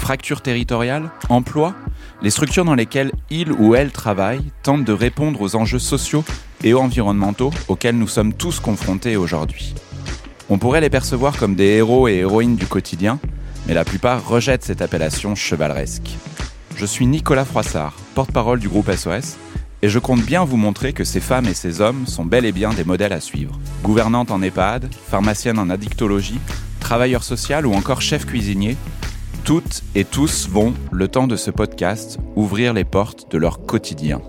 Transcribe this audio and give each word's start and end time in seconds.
fracture 0.00 0.40
territoriale, 0.40 1.10
emploi, 1.28 1.74
les 2.22 2.30
structures 2.30 2.64
dans 2.64 2.74
lesquelles 2.74 3.12
il 3.28 3.52
ou 3.52 3.74
elle 3.74 3.92
travaille 3.92 4.50
tentent 4.62 4.84
de 4.84 4.92
répondre 4.92 5.40
aux 5.40 5.54
enjeux 5.56 5.78
sociaux 5.78 6.24
et 6.64 6.74
environnementaux 6.74 7.52
auxquels 7.68 7.96
nous 7.96 8.08
sommes 8.08 8.32
tous 8.32 8.60
confrontés 8.60 9.16
aujourd'hui. 9.16 9.74
On 10.48 10.58
pourrait 10.58 10.80
les 10.80 10.90
percevoir 10.90 11.36
comme 11.36 11.54
des 11.54 11.76
héros 11.76 12.08
et 12.08 12.16
héroïnes 12.16 12.56
du 12.56 12.66
quotidien, 12.66 13.20
mais 13.68 13.74
la 13.74 13.84
plupart 13.84 14.26
rejettent 14.26 14.64
cette 14.64 14.82
appellation 14.82 15.34
chevaleresque. 15.34 16.16
Je 16.76 16.86
suis 16.86 17.06
Nicolas 17.06 17.44
Froissart, 17.44 17.94
porte-parole 18.14 18.58
du 18.58 18.68
groupe 18.68 18.90
SOS, 18.90 19.36
et 19.82 19.88
je 19.88 19.98
compte 19.98 20.22
bien 20.22 20.44
vous 20.44 20.56
montrer 20.56 20.92
que 20.92 21.04
ces 21.04 21.20
femmes 21.20 21.46
et 21.46 21.54
ces 21.54 21.80
hommes 21.80 22.06
sont 22.06 22.24
bel 22.24 22.46
et 22.46 22.52
bien 22.52 22.70
des 22.70 22.84
modèles 22.84 23.12
à 23.12 23.20
suivre. 23.20 23.58
Gouvernantes 23.82 24.30
en 24.30 24.42
EHPAD, 24.42 24.88
pharmaciennes 25.08 25.58
en 25.58 25.70
addictologie, 25.70 26.40
travailleurs 26.80 27.22
sociaux 27.22 27.64
ou 27.64 27.74
encore 27.74 28.02
chefs 28.02 28.26
cuisiniers, 28.26 28.76
toutes 29.50 29.82
et 29.96 30.04
tous 30.04 30.48
vont, 30.48 30.74
le 30.92 31.08
temps 31.08 31.26
de 31.26 31.34
ce 31.34 31.50
podcast, 31.50 32.20
ouvrir 32.36 32.72
les 32.72 32.84
portes 32.84 33.28
de 33.32 33.36
leur 33.36 33.66
quotidien. 33.66 34.22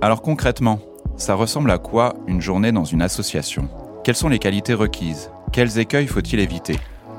Alors 0.00 0.20
concrètement, 0.20 0.80
ça 1.16 1.36
ressemble 1.36 1.70
à 1.70 1.78
quoi 1.78 2.16
une 2.26 2.40
journée 2.40 2.72
dans 2.72 2.84
une 2.84 3.00
association? 3.00 3.68
Quelles 4.02 4.16
sont 4.16 4.28
les 4.28 4.40
qualités 4.40 4.74
requises? 4.74 5.30
Quels 5.52 5.78
écueils 5.78 6.08
faut-il 6.08 6.40
éviter? 6.40 6.74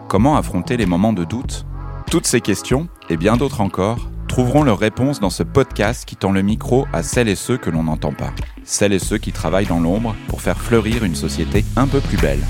Comment 0.10 0.36
affronter 0.36 0.76
les 0.76 0.86
moments 0.86 1.14
de 1.14 1.24
doute? 1.24 1.66
Toutes 2.12 2.28
ces 2.28 2.42
questions, 2.42 2.90
et 3.10 3.16
bien 3.16 3.38
d'autres 3.38 3.62
encore, 3.62 4.10
trouveront 4.28 4.64
leurs 4.64 4.78
réponses 4.78 5.22
dans 5.22 5.30
ce 5.30 5.44
podcast 5.44 6.04
qui 6.04 6.18
tend 6.18 6.34
le 6.34 6.42
micro 6.42 6.88
à 6.92 7.04
celles 7.04 7.30
et 7.30 7.36
ceux 7.36 7.56
que 7.56 7.70
l'on 7.70 7.84
n'entend 7.84 8.12
pas. 8.12 8.34
Celles 8.66 8.92
et 8.92 9.00
ceux 9.00 9.18
qui 9.18 9.32
travaillent 9.32 9.66
dans 9.66 9.80
l'ombre 9.80 10.14
pour 10.28 10.42
faire 10.42 10.60
fleurir 10.60 11.06
une 11.06 11.16
société 11.16 11.64
un 11.78 11.88
peu 11.88 12.02
plus 12.02 12.18
belle. 12.18 12.44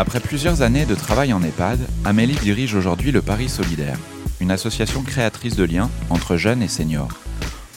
Après 0.00 0.20
plusieurs 0.20 0.62
années 0.62 0.86
de 0.86 0.94
travail 0.94 1.32
en 1.32 1.42
EHPAD, 1.42 1.80
Amélie 2.04 2.36
dirige 2.36 2.76
aujourd'hui 2.76 3.10
le 3.10 3.20
Paris 3.20 3.48
Solidaire, 3.48 3.98
une 4.40 4.52
association 4.52 5.02
créatrice 5.02 5.56
de 5.56 5.64
liens 5.64 5.90
entre 6.08 6.36
jeunes 6.36 6.62
et 6.62 6.68
seniors. 6.68 7.08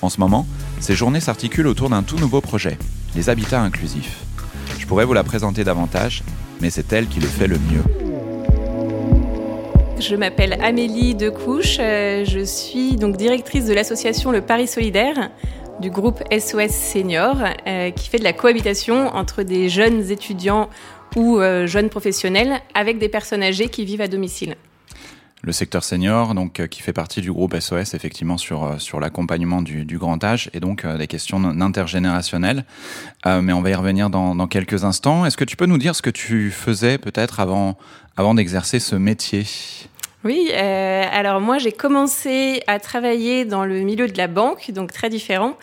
En 0.04 0.10
ce 0.10 0.20
moment, 0.20 0.46
ces 0.80 0.94
journées 0.94 1.20
s'articulent 1.20 1.66
autour 1.66 1.90
d'un 1.90 2.04
tout 2.04 2.18
nouveau 2.18 2.40
projet, 2.40 2.78
les 3.16 3.32
habitats 3.32 3.60
inclusifs. 3.60 4.20
Je 4.78 4.86
pourrais 4.86 5.06
vous 5.06 5.16
la 5.16 5.24
présenter 5.24 5.64
davantage, 5.64 6.22
mais 6.62 6.70
c'est 6.70 6.94
elle 6.94 7.08
qui 7.08 7.20
le 7.20 7.26
fait 7.26 7.48
le 7.48 7.58
mieux. 7.58 7.82
Je 10.00 10.16
m'appelle 10.16 10.60
Amélie 10.62 11.16
Decouche, 11.16 11.78
euh, 11.80 12.24
je 12.24 12.46
suis 12.46 12.98
donc 12.98 13.18
directrice 13.18 13.66
de 13.66 13.74
l'association 13.74 14.32
Le 14.32 14.42
Paris 14.42 14.68
Solidaire 14.68 15.32
du 15.80 15.90
groupe 15.90 16.22
SOS 16.32 16.70
Senior 16.70 17.38
euh, 17.66 17.90
qui 17.90 18.10
fait 18.10 18.20
de 18.20 18.24
la 18.24 18.34
cohabitation 18.34 19.08
entre 19.08 19.42
des 19.42 19.70
jeunes 19.70 20.12
étudiants 20.12 20.70
ou 21.16 21.40
euh, 21.40 21.67
jeunes 21.67 21.90
professionnels 21.90 22.59
avec 22.73 22.98
des 22.98 23.09
personnes 23.09 23.44
âgées 23.44 23.70
qui 23.70 23.86
vivent 23.86 24.02
à 24.02 24.08
domicile. 24.08 24.56
Le 25.44 25.52
secteur 25.52 25.84
senior, 25.84 26.36
donc, 26.36 26.59
euh, 26.59 26.68
qui 26.68 26.84
fait 26.84 26.94
partie 26.94 27.19
du 27.19 27.31
groupe 27.31 27.59
SOS, 27.59 27.96
effectivement, 27.96 28.38
sur, 28.38 28.63
euh, 28.63 28.78
sur 28.78 29.00
l'accompagnement 29.00 29.63
du, 29.63 29.86
du, 29.86 29.97
grand 29.97 30.24
âge 30.24 30.52
et 30.53 30.59
donc 30.59 30.86
des 30.86 31.08
questions 31.08 31.44
intergénérationnelles. 31.44 32.63
mais 33.25 33.53
on 33.53 33.62
va 33.62 33.72
y 33.72 33.75
revenir 33.75 34.09
dans, 34.09 34.36
dans 34.36 34.47
quelques 34.47 34.84
instants. 34.84 35.25
Est-ce 35.25 35.38
que 35.38 35.46
tu 35.46 35.58
peux 35.58 35.66
nous 35.66 35.80
dire 35.80 35.96
ce 35.96 36.02
que 36.02 36.12
tu 36.12 36.52
faisais 36.52 37.00
peut-être 37.00 37.40
avant, 37.40 37.78
avant 38.18 38.36
d'exercer 38.36 38.80
ce 38.80 38.96
métier? 38.96 39.46
Oui, 40.24 40.52
euh, 40.53 41.03
alors 41.12 41.41
moi 41.41 41.57
j'ai 41.57 41.72
commencé 41.72 42.62
à 42.68 42.80
travailler 42.80 43.44
dans 43.44 43.66
le 43.66 43.80
milieu 43.80 44.07
de 44.07 44.16
la 44.19 44.28
banque, 44.28 44.69
donc 44.69 44.94
très 44.94 45.09
différent, 45.09 45.57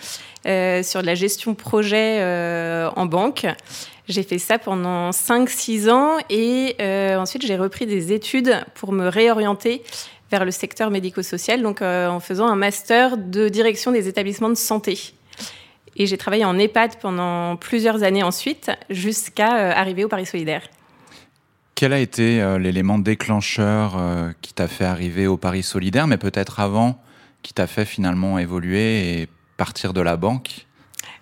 sur 0.44 1.02
de 1.02 1.06
la 1.06 1.14
gestion 1.14 1.54
projet 1.54 2.20
en 2.96 3.06
banque. 3.06 3.46
J'ai 4.08 4.22
fait 4.22 4.38
ça 4.38 4.58
pendant 4.58 5.10
5-6 5.10 5.90
ans 5.90 6.16
et 6.30 6.76
euh, 6.80 7.18
ensuite 7.18 7.44
j'ai 7.44 7.56
repris 7.56 7.84
des 7.84 8.12
études 8.14 8.58
pour 8.74 8.92
me 8.92 9.06
réorienter 9.06 9.82
vers 10.30 10.46
le 10.46 10.50
secteur 10.50 10.90
médico-social, 10.90 11.62
donc 11.62 11.82
euh, 11.82 12.08
en 12.08 12.18
faisant 12.18 12.46
un 12.46 12.56
master 12.56 13.18
de 13.18 13.50
direction 13.50 13.92
des 13.92 14.08
établissements 14.08 14.48
de 14.48 14.54
santé. 14.54 15.12
Et 15.96 16.06
j'ai 16.06 16.16
travaillé 16.16 16.46
en 16.46 16.58
EHPAD 16.58 16.98
pendant 17.00 17.56
plusieurs 17.56 18.02
années 18.02 18.22
ensuite, 18.22 18.70
jusqu'à 18.88 19.58
euh, 19.58 19.72
arriver 19.74 20.04
au 20.04 20.08
Paris 20.08 20.26
Solidaire. 20.26 20.62
Quel 21.74 21.92
a 21.92 22.00
été 22.00 22.42
l'élément 22.58 22.98
déclencheur 22.98 23.96
qui 24.42 24.52
t'a 24.52 24.66
fait 24.66 24.84
arriver 24.84 25.28
au 25.28 25.36
Paris 25.36 25.62
Solidaire, 25.62 26.08
mais 26.08 26.16
peut-être 26.16 26.58
avant, 26.58 27.00
qui 27.42 27.54
t'a 27.54 27.68
fait 27.68 27.84
finalement 27.84 28.36
évoluer 28.40 29.20
et 29.20 29.28
partir 29.56 29.92
de 29.92 30.00
la 30.00 30.16
banque? 30.16 30.66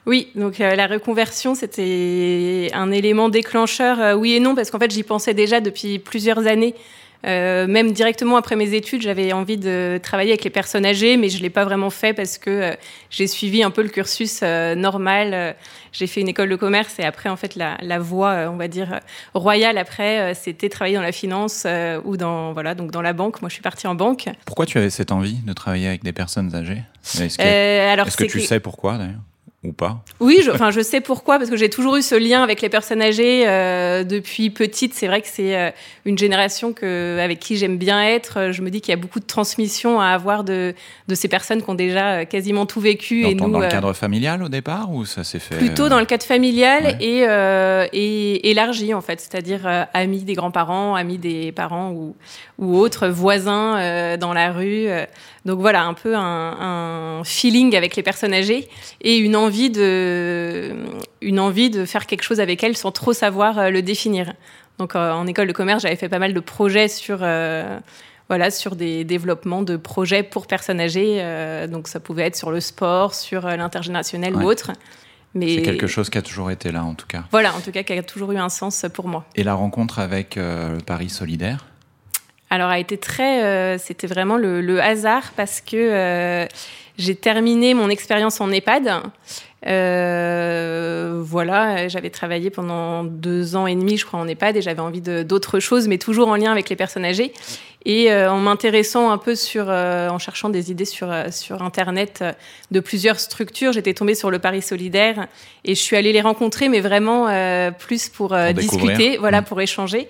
Oui, 0.06 0.28
donc 0.34 0.60
euh, 0.60 0.74
la 0.74 0.86
reconversion, 0.86 1.54
c'était 1.54 2.70
un 2.72 2.90
élément 2.92 3.28
déclencheur, 3.28 4.00
euh, 4.00 4.14
oui 4.14 4.34
et 4.34 4.40
non, 4.40 4.54
parce 4.54 4.70
qu'en 4.70 4.78
fait, 4.78 4.90
j'y 4.90 5.02
pensais 5.02 5.34
déjà 5.34 5.60
depuis 5.60 5.98
plusieurs 5.98 6.46
années. 6.46 6.74
Euh, 7.26 7.66
même 7.66 7.92
directement 7.92 8.36
après 8.36 8.56
mes 8.56 8.74
études, 8.74 9.02
j'avais 9.02 9.32
envie 9.32 9.56
de 9.56 9.98
travailler 10.02 10.30
avec 10.30 10.44
les 10.44 10.50
personnes 10.50 10.86
âgées, 10.86 11.16
mais 11.16 11.28
je 11.28 11.38
ne 11.38 11.42
l'ai 11.42 11.50
pas 11.50 11.64
vraiment 11.64 11.90
fait 11.90 12.12
parce 12.12 12.38
que 12.38 12.50
euh, 12.50 12.74
j'ai 13.10 13.26
suivi 13.26 13.62
un 13.62 13.70
peu 13.70 13.82
le 13.82 13.88
cursus 13.88 14.40
euh, 14.42 14.74
normal. 14.74 15.56
j'ai 15.92 16.06
fait 16.06 16.20
une 16.20 16.28
école 16.28 16.50
de 16.50 16.56
commerce 16.56 16.98
et 16.98 17.04
après, 17.04 17.28
en 17.28 17.36
fait, 17.36 17.56
la, 17.56 17.78
la 17.80 17.98
voie, 17.98 18.48
on 18.52 18.56
va 18.56 18.68
dire, 18.68 19.00
royale 19.34 19.78
après, 19.78 20.34
c'était 20.34 20.68
travailler 20.68 20.96
dans 20.96 21.02
la 21.02 21.12
finance 21.12 21.66
ou 22.04 22.16
dans, 22.16 22.52
voilà, 22.52 22.74
donc 22.74 22.90
dans 22.90 23.02
la 23.02 23.12
banque. 23.12 23.40
Moi, 23.40 23.48
je 23.48 23.54
suis 23.54 23.62
partie 23.62 23.86
en 23.86 23.94
banque. 23.94 24.28
Pourquoi 24.44 24.66
tu 24.66 24.78
avais 24.78 24.90
cette 24.90 25.10
envie 25.10 25.38
de 25.44 25.52
travailler 25.52 25.88
avec 25.88 26.04
des 26.04 26.12
personnes 26.12 26.54
âgées? 26.54 26.82
Est-ce 27.02 27.38
que, 27.38 27.42
est 27.42 27.96
-ce 27.96 28.16
que 28.16 28.24
tu 28.24 28.38
que... 28.38 28.44
sais 28.44 28.60
pourquoi 28.60 28.98
d'ailleurs? 28.98 29.22
Ou 29.64 29.72
pas 29.72 30.02
Oui, 30.20 30.40
je, 30.44 30.50
enfin, 30.50 30.70
je 30.70 30.80
sais 30.80 31.00
pourquoi, 31.00 31.38
parce 31.38 31.50
que 31.50 31.56
j'ai 31.56 31.68
toujours 31.68 31.96
eu 31.96 32.02
ce 32.02 32.14
lien 32.14 32.42
avec 32.42 32.60
les 32.60 32.68
personnes 32.68 33.02
âgées 33.02 33.48
euh, 33.48 34.04
depuis 34.04 34.50
petite. 34.50 34.94
C'est 34.94 35.06
vrai 35.06 35.22
que 35.22 35.28
c'est 35.28 35.56
euh, 35.56 35.70
une 36.04 36.16
génération 36.16 36.72
que, 36.72 37.18
avec 37.18 37.40
qui 37.40 37.56
j'aime 37.56 37.76
bien 37.76 38.02
être. 38.02 38.52
Je 38.52 38.62
me 38.62 38.70
dis 38.70 38.80
qu'il 38.80 38.92
y 38.92 38.98
a 38.98 39.00
beaucoup 39.00 39.20
de 39.20 39.26
transmission 39.26 40.00
à 40.00 40.08
avoir 40.08 40.44
de, 40.44 40.74
de 41.08 41.14
ces 41.14 41.28
personnes 41.28 41.62
qui 41.62 41.70
ont 41.70 41.74
déjà 41.74 42.08
euh, 42.08 42.24
quasiment 42.24 42.66
tout 42.66 42.80
vécu. 42.80 43.22
Dans, 43.22 43.28
et 43.28 43.34
nous, 43.34 43.50
dans 43.50 43.58
le 43.58 43.68
cadre 43.68 43.92
familial 43.92 44.42
au 44.42 44.48
départ 44.48 44.92
ou 44.92 45.04
ça 45.04 45.24
s'est 45.24 45.38
fait 45.38 45.56
Plutôt 45.56 45.88
dans 45.88 45.98
le 45.98 46.06
cadre 46.06 46.24
familial 46.24 46.84
ouais. 46.84 46.96
et, 47.00 47.24
euh, 47.26 47.86
et 47.92 48.50
élargi 48.50 48.94
en 48.94 49.00
fait, 49.00 49.20
c'est-à-dire 49.20 49.86
amis 49.94 50.22
des 50.22 50.34
grands-parents, 50.34 50.94
amis 50.94 51.18
des 51.18 51.50
parents 51.52 51.90
ou, 51.90 52.14
ou 52.58 52.78
autres 52.78 53.08
voisins 53.08 54.16
dans 54.18 54.32
la 54.32 54.52
rue. 54.52 54.88
Donc 55.46 55.60
voilà, 55.60 55.84
un 55.84 55.94
peu 55.94 56.16
un, 56.16 57.20
un, 57.20 57.24
feeling 57.24 57.76
avec 57.76 57.94
les 57.94 58.02
personnes 58.02 58.34
âgées 58.34 58.68
et 59.00 59.16
une 59.16 59.36
envie 59.36 59.45
de, 59.50 60.74
une 61.22 61.40
envie 61.40 61.70
de 61.70 61.84
faire 61.84 62.06
quelque 62.06 62.22
chose 62.22 62.40
avec 62.40 62.62
elles 62.62 62.76
sans 62.76 62.92
trop 62.92 63.12
savoir 63.12 63.58
euh, 63.58 63.70
le 63.70 63.82
définir. 63.82 64.32
Donc 64.78 64.94
euh, 64.94 65.12
en 65.12 65.26
école 65.26 65.48
de 65.48 65.52
commerce, 65.52 65.82
j'avais 65.82 65.96
fait 65.96 66.08
pas 66.08 66.18
mal 66.18 66.34
de 66.34 66.40
projets 66.40 66.88
sur, 66.88 67.18
euh, 67.22 67.78
voilà, 68.28 68.50
sur 68.50 68.76
des 68.76 69.04
développements 69.04 69.62
de 69.62 69.76
projets 69.76 70.22
pour 70.22 70.46
personnes 70.46 70.80
âgées. 70.80 71.18
Euh, 71.20 71.66
donc 71.66 71.88
ça 71.88 72.00
pouvait 72.00 72.24
être 72.24 72.36
sur 72.36 72.50
le 72.50 72.60
sport, 72.60 73.14
sur 73.14 73.46
l'intergénérationnel 73.46 74.34
Ouais. 74.36 74.44
ou 74.44 74.48
autre. 74.48 74.72
Mais 75.34 75.56
C'est 75.56 75.62
quelque 75.62 75.86
chose 75.86 76.08
qui 76.10 76.16
a 76.18 76.22
toujours 76.22 76.50
été 76.50 76.72
là 76.72 76.82
en 76.84 76.94
tout 76.94 77.06
cas. 77.06 77.24
Voilà, 77.30 77.54
en 77.54 77.60
tout 77.60 77.70
cas, 77.70 77.82
qui 77.82 77.92
a 77.92 78.02
toujours 78.02 78.32
eu 78.32 78.38
un 78.38 78.48
sens 78.48 78.86
pour 78.94 79.06
moi. 79.08 79.24
Et 79.34 79.42
la 79.44 79.54
rencontre 79.54 79.98
avec 79.98 80.36
euh, 80.36 80.76
le 80.76 80.80
Paris 80.82 81.10
Solidaire? 81.10 81.66
Alors, 82.48 82.70
a 82.70 82.78
été 82.78 82.96
très. 82.96 83.76
C'était 83.76 84.06
vraiment 84.06 84.36
le, 84.36 84.60
le 84.60 84.80
hasard 84.80 85.32
parce 85.36 85.60
que 85.60 86.46
j'ai 86.98 87.14
terminé 87.14 87.74
mon 87.74 87.88
expérience 87.90 88.40
en 88.40 88.50
EHPAD. 88.50 89.02
Euh, 89.66 91.20
voilà, 91.24 91.88
j'avais 91.88 92.10
travaillé 92.10 92.50
pendant 92.50 93.04
deux 93.04 93.56
ans 93.56 93.66
et 93.66 93.74
demi, 93.74 93.96
je 93.96 94.06
crois, 94.06 94.20
en 94.20 94.28
EHPAD 94.28 94.56
et 94.56 94.62
j'avais 94.62 94.80
envie 94.80 95.00
de- 95.00 95.22
d'autres 95.22 95.58
choses, 95.60 95.88
mais 95.88 95.98
toujours 95.98 96.28
en 96.28 96.36
lien 96.36 96.52
avec 96.52 96.68
les 96.68 96.76
personnes 96.76 97.04
âgées. 97.04 97.32
Et 97.84 98.10
euh, 98.10 98.30
en 98.32 98.38
m'intéressant 98.38 99.10
un 99.10 99.18
peu 99.18 99.36
sur, 99.36 99.66
euh, 99.68 100.08
en 100.08 100.18
cherchant 100.18 100.48
des 100.48 100.70
idées 100.72 100.84
sur, 100.84 101.10
euh, 101.10 101.30
sur 101.30 101.62
Internet 101.62 102.18
euh, 102.20 102.32
de 102.72 102.80
plusieurs 102.80 103.20
structures, 103.20 103.72
j'étais 103.72 103.94
tombée 103.94 104.16
sur 104.16 104.30
le 104.30 104.40
Paris 104.40 104.62
Solidaire 104.62 105.28
et 105.64 105.74
je 105.76 105.80
suis 105.80 105.96
allée 105.96 106.12
les 106.12 106.20
rencontrer, 106.20 106.68
mais 106.68 106.80
vraiment 106.80 107.28
euh, 107.28 107.70
plus 107.70 108.08
pour, 108.08 108.34
discuter, 108.54 109.18
voilà, 109.18 109.40
Mmh. 109.40 109.44
pour 109.44 109.60
échanger. 109.60 110.08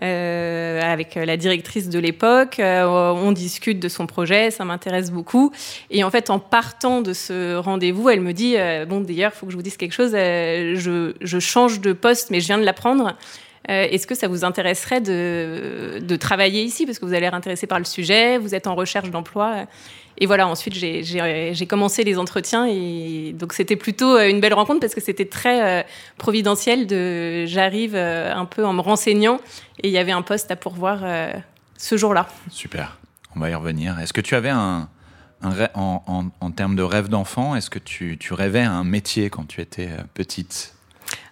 Euh, 0.00 0.80
avec 0.80 1.16
la 1.16 1.36
directrice 1.36 1.88
de 1.88 1.98
l'époque. 1.98 2.60
Euh, 2.60 2.86
on 2.86 3.32
discute 3.32 3.80
de 3.80 3.88
son 3.88 4.06
projet, 4.06 4.52
ça 4.52 4.64
m'intéresse 4.64 5.10
beaucoup. 5.10 5.52
Et 5.90 6.04
en 6.04 6.10
fait, 6.10 6.30
en 6.30 6.38
partant 6.38 7.02
de 7.02 7.12
ce 7.12 7.56
rendez-vous, 7.56 8.08
elle 8.08 8.20
me 8.20 8.32
dit 8.32 8.54
euh, 8.56 8.84
Bon, 8.86 9.00
d'ailleurs, 9.00 9.32
il 9.34 9.38
faut 9.38 9.46
que 9.46 9.52
je 9.52 9.56
vous 9.56 9.62
dise 9.62 9.76
quelque 9.76 9.92
chose. 9.92 10.12
Je, 10.12 11.14
je, 11.20 11.38
change 11.40 11.80
de 11.80 11.92
poste, 11.92 12.30
mais 12.30 12.40
je 12.40 12.46
viens 12.46 12.58
de 12.58 12.64
l'apprendre. 12.64 13.16
Est-ce 13.68 14.06
que 14.06 14.14
ça 14.14 14.28
vous 14.28 14.44
intéresserait 14.44 15.00
de, 15.00 16.16
travailler 16.16 16.62
ici? 16.62 16.86
Parce 16.86 16.98
que 16.98 17.04
vous 17.04 17.12
allez 17.12 17.20
l'air 17.20 17.34
intéressé 17.34 17.66
par 17.66 17.78
le 17.78 17.84
sujet, 17.84 18.38
vous 18.38 18.54
êtes 18.54 18.66
en 18.66 18.74
recherche 18.74 19.10
d'emploi. 19.10 19.66
Et 20.20 20.26
voilà, 20.26 20.48
ensuite, 20.48 20.74
j'ai 20.74 21.66
commencé 21.66 22.02
les 22.02 22.18
entretiens. 22.18 22.66
Et 22.66 23.32
donc, 23.34 23.52
c'était 23.52 23.76
plutôt 23.76 24.16
euh, 24.16 24.28
une 24.28 24.40
belle 24.40 24.54
rencontre 24.54 24.80
parce 24.80 24.94
que 24.94 25.00
c'était 25.00 25.26
très 25.26 25.62
euh, 25.62 25.82
providentiel. 26.16 26.86
De, 26.86 27.46
j'arrive 27.46 27.94
euh, 27.94 28.34
un 28.34 28.44
peu 28.44 28.66
en 28.66 28.72
me 28.72 28.80
renseignant 28.80 29.40
et 29.82 29.88
il 29.88 29.92
y 29.92 29.98
avait 29.98 30.12
un 30.12 30.22
poste 30.22 30.50
à 30.50 30.56
pourvoir 30.56 31.04
ce 31.76 31.96
jour-là. 31.96 32.28
Super. 32.50 32.98
On 33.36 33.40
va 33.40 33.50
y 33.50 33.54
revenir. 33.54 33.98
Est-ce 34.00 34.12
que 34.12 34.20
tu 34.20 34.34
avais 34.34 34.50
un, 34.50 34.88
en, 35.42 36.50
termes 36.50 36.74
de 36.74 36.82
rêve 36.82 37.08
d'enfant, 37.08 37.54
est-ce 37.54 37.70
que 37.70 37.78
tu, 37.78 38.18
tu 38.18 38.34
rêvais 38.34 38.62
un 38.62 38.82
métier 38.82 39.30
quand 39.30 39.46
tu 39.46 39.60
étais 39.60 39.88
petite? 40.14 40.74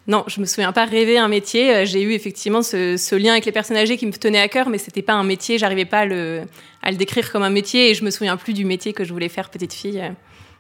Non, 0.08 0.25
je 0.29 0.41
me 0.41 0.47
souviens 0.47 0.73
pas 0.73 0.85
rêver 0.85 1.19
un 1.19 1.29
métier. 1.29 1.85
J'ai 1.85 2.03
eu 2.03 2.12
effectivement 2.12 2.62
ce, 2.62 3.14
lien 3.17 3.32
avec 3.32 3.44
les 3.44 3.53
personnes 3.53 3.76
âgées 3.76 3.97
qui 3.97 4.06
me 4.06 4.12
tenait 4.12 4.41
à 4.41 4.49
cœur, 4.49 4.69
mais 4.69 4.79
c'était 4.79 5.03
pas 5.03 5.14
un 5.14 5.25
métier. 5.25 5.58
J'arrivais 5.58 5.85
pas 5.85 6.00
à 6.00 6.05
le, 6.06 6.43
à 6.82 6.91
le 6.93 6.97
décrire 6.97 7.32
comme 7.32 7.43
un 7.43 7.50
métier 7.50 7.91
et 7.91 7.94
je 7.94 8.05
me 8.05 8.11
souviens 8.11 8.37
plus 8.37 8.53
du 8.53 8.64
métier 8.64 8.93
que 8.93 9.03
je 9.03 9.12
voulais 9.12 9.29
faire 9.29 9.50
petite 9.50 9.73
fille. 9.73 10.03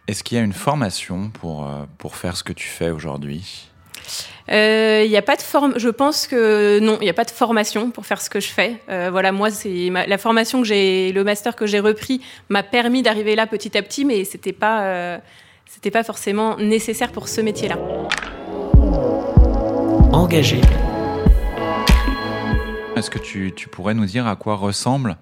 Est-ce 0.08 0.22
qu'il 0.22 0.38
y 0.38 0.40
a 0.40 0.44
une 0.44 0.52
formation 0.52 1.30
pour, 1.30 1.66
euh, 1.66 1.84
pour 1.98 2.16
faire 2.16 2.36
ce 2.36 2.44
que 2.44 2.52
tu 2.52 2.68
fais 2.68 2.90
aujourd'hui? 2.90 3.68
Il 4.48 4.54
euh, 4.54 5.08
n'y 5.08 5.16
a 5.16 5.22
pas 5.22 5.34
de 5.34 5.42
forme. 5.42 5.74
Je 5.76 5.88
pense 5.88 6.28
que 6.28 6.78
non, 6.78 6.98
il 7.00 7.04
n'y 7.04 7.10
a 7.10 7.14
pas 7.14 7.24
de 7.24 7.30
formation 7.30 7.90
pour 7.90 8.06
faire 8.06 8.20
ce 8.20 8.30
que 8.30 8.38
je 8.38 8.46
fais. 8.46 8.80
Euh, 8.88 9.08
voilà, 9.10 9.32
moi, 9.32 9.50
c'est 9.50 9.90
la 9.90 10.18
formation 10.18 10.62
que 10.62 10.68
j'ai, 10.68 11.10
le 11.10 11.24
master 11.24 11.56
que 11.56 11.66
j'ai 11.66 11.80
repris 11.80 12.20
m'a 12.48 12.62
permis 12.62 13.02
d'arriver 13.02 13.34
là 13.34 13.48
petit 13.48 13.76
à 13.76 13.82
petit, 13.82 14.04
mais 14.04 14.24
c'était 14.24 14.52
pas, 14.52 15.20
c'était 15.64 15.90
pas 15.90 16.04
forcément 16.04 16.56
nécessaire 16.58 17.10
pour 17.10 17.26
ce 17.26 17.40
métier-là. 17.40 17.76
Engagé. 20.16 20.62
Est-ce 22.96 23.10
que 23.10 23.18
tu, 23.18 23.52
tu 23.54 23.68
pourrais 23.68 23.92
nous 23.92 24.06
dire 24.06 24.26
à 24.26 24.34
quoi 24.34 24.56
ressemble 24.56 25.18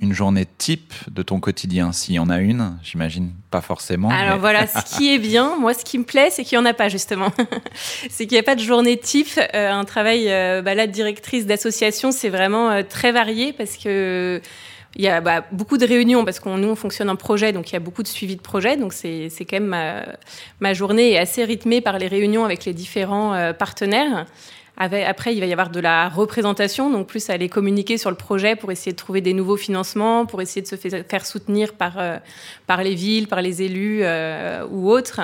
une 0.00 0.12
journée 0.12 0.44
type 0.44 0.92
de 1.10 1.22
ton 1.22 1.40
quotidien 1.40 1.92
S'il 1.92 2.16
y 2.16 2.18
en 2.18 2.28
a 2.28 2.40
une, 2.40 2.76
j'imagine 2.82 3.32
pas 3.50 3.62
forcément. 3.62 4.10
Alors 4.10 4.38
voilà, 4.38 4.66
ce 4.66 4.96
qui 4.96 5.14
est 5.14 5.18
bien, 5.18 5.56
moi 5.56 5.72
ce 5.72 5.82
qui 5.82 5.96
me 5.96 6.04
plaît, 6.04 6.28
c'est 6.30 6.44
qu'il 6.44 6.58
n'y 6.58 6.62
en 6.62 6.68
a 6.68 6.74
pas 6.74 6.90
justement. 6.90 7.32
c'est 8.10 8.26
qu'il 8.26 8.34
n'y 8.34 8.40
a 8.40 8.42
pas 8.42 8.54
de 8.54 8.60
journée 8.60 8.98
type. 8.98 9.40
Euh, 9.54 9.72
un 9.72 9.84
travail, 9.84 10.30
euh, 10.30 10.60
bah, 10.60 10.74
là, 10.74 10.86
de 10.86 10.92
directrice 10.92 11.46
d'association, 11.46 12.12
c'est 12.12 12.28
vraiment 12.28 12.70
euh, 12.70 12.82
très 12.86 13.12
varié 13.12 13.54
parce 13.54 13.78
que 13.78 14.42
il 14.96 15.02
y 15.02 15.08
a 15.08 15.20
bah, 15.20 15.44
beaucoup 15.52 15.78
de 15.78 15.86
réunions 15.86 16.24
parce 16.24 16.40
qu'on 16.40 16.56
nous 16.56 16.68
on 16.68 16.76
fonctionne 16.76 17.10
en 17.10 17.16
projet, 17.16 17.52
donc 17.52 17.70
il 17.70 17.72
y 17.74 17.76
a 17.76 17.80
beaucoup 17.80 18.02
de 18.02 18.08
suivi 18.08 18.36
de 18.36 18.42
projet. 18.42 18.76
Donc 18.76 18.92
c'est 18.92 19.30
quand 19.40 19.56
même 19.56 19.66
ma, 19.66 20.04
ma, 20.60 20.74
journée 20.74 21.12
est 21.12 21.18
assez 21.18 21.44
rythmée 21.44 21.80
par 21.80 21.98
les 21.98 22.08
réunions 22.08 22.44
avec 22.44 22.64
les 22.64 22.72
différents 22.72 23.52
partenaires 23.58 24.26
après, 24.76 25.34
il 25.34 25.40
va 25.40 25.46
y 25.46 25.52
avoir 25.52 25.70
de 25.70 25.80
la 25.80 26.08
représentation, 26.08 26.90
donc 26.90 27.06
plus 27.06 27.30
aller 27.30 27.48
communiquer 27.48 27.96
sur 27.96 28.10
le 28.10 28.16
projet 28.16 28.56
pour 28.56 28.72
essayer 28.72 28.92
de 28.92 28.96
trouver 28.96 29.20
des 29.20 29.32
nouveaux 29.32 29.56
financements, 29.56 30.26
pour 30.26 30.42
essayer 30.42 30.62
de 30.62 30.66
se 30.66 30.76
faire 30.76 31.26
soutenir 31.26 31.74
par, 31.74 31.98
euh, 31.98 32.18
par 32.66 32.82
les 32.82 32.94
villes, 32.94 33.28
par 33.28 33.40
les 33.40 33.62
élus 33.62 34.00
euh, 34.02 34.66
ou 34.68 34.90
autres. 34.90 35.20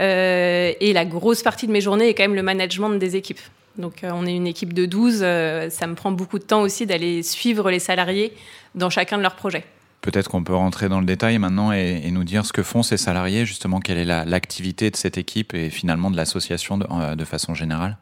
Euh, 0.00 0.72
et 0.80 0.92
la 0.92 1.04
grosse 1.04 1.42
partie 1.42 1.66
de 1.66 1.72
mes 1.72 1.80
journées 1.80 2.08
est 2.08 2.14
quand 2.14 2.24
même 2.24 2.36
le 2.36 2.42
management 2.42 2.90
des 2.90 3.16
équipes. 3.16 3.40
Donc 3.78 4.02
on 4.02 4.26
est 4.26 4.34
une 4.34 4.46
équipe 4.46 4.72
de 4.72 4.86
12, 4.86 5.18
ça 5.18 5.86
me 5.86 5.94
prend 5.94 6.12
beaucoup 6.12 6.38
de 6.38 6.44
temps 6.44 6.62
aussi 6.62 6.86
d'aller 6.86 7.22
suivre 7.22 7.70
les 7.70 7.80
salariés 7.80 8.32
dans 8.74 8.90
chacun 8.90 9.16
de 9.16 9.22
leurs 9.22 9.36
projets. 9.36 9.64
Peut-être 10.00 10.28
qu'on 10.28 10.44
peut 10.44 10.54
rentrer 10.54 10.88
dans 10.88 11.00
le 11.00 11.06
détail 11.06 11.38
maintenant 11.38 11.72
et, 11.72 12.10
nous 12.10 12.24
dire 12.24 12.44
ce 12.44 12.52
que 12.52 12.62
font 12.62 12.82
ces 12.82 12.98
salariés, 12.98 13.46
justement, 13.46 13.80
quelle 13.80 13.96
est 13.96 14.04
l'activité 14.04 14.90
de 14.90 14.96
cette 14.96 15.16
équipe 15.16 15.54
et 15.54 15.70
finalement 15.70 16.10
de 16.10 16.16
l'association 16.16 16.78
de 16.78 17.24
façon 17.24 17.54
générale. 17.54 17.96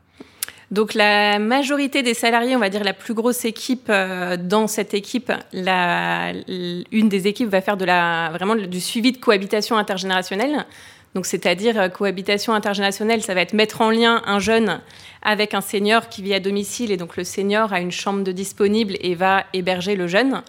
Donc 0.73 0.95
la 0.95 1.39
majorité 1.39 2.03
des 2.03 2.15
salariés, 2.15 2.57
on 2.57 2.59
va 2.59 2.71
dire 2.71 2.83
la 2.83 2.95
plus 2.95 3.13
grosse 3.13 3.45
équipe 3.45 3.89
euh, 3.91 4.39
dans 4.39 4.67
cette 4.67 4.95
équipe, 4.95 5.31
la, 5.53 6.33
une 6.49 7.11
des 7.11 7.27
équipes 7.27 7.51
va 7.51 7.61
faire 7.61 7.77
de 7.77 7.85
la, 7.85 8.31
vraiment 8.33 8.57
du 8.57 8.81
suivi 8.81 9.13
de 9.13 9.19
cohabitation 9.19 9.77
intergénérationnelle. 9.77 10.65
Donc 11.14 11.26
c'est-à-dire 11.26 11.79
euh, 11.79 11.88
cohabitation 11.88 12.55
intergénérationnelle, 12.55 13.23
ça 13.23 13.35
va 13.35 13.43
être 13.43 13.53
mettre 13.53 13.81
en 13.81 13.91
lien 13.91 14.23
un 14.26 14.38
jeune 14.38 14.81
avec 15.23 15.55
un 15.55 15.61
senior 15.61 16.09
qui 16.09 16.23
vit 16.23 16.35
à 16.35 16.41
domicile 16.41 16.91
et 16.91 16.97
donc 16.97 17.17
le 17.17 17.25
senior 17.25 17.73
a 17.73 17.81
une 17.81 17.93
chambre 17.93 18.25
de 18.25 18.32
disponible 18.32 18.97
et 19.00 19.14
va 19.14 19.44
héberger 19.53 19.94
le 19.94 20.06
jeune 20.06 20.43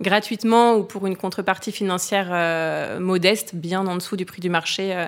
gratuitement 0.00 0.76
ou 0.76 0.84
pour 0.84 1.06
une 1.06 1.16
contrepartie 1.16 1.72
financière 1.72 2.28
euh, 2.30 3.00
modeste, 3.00 3.54
bien 3.54 3.86
en 3.86 3.96
dessous 3.96 4.16
du 4.16 4.24
prix 4.24 4.40
du 4.40 4.48
marché 4.48 5.06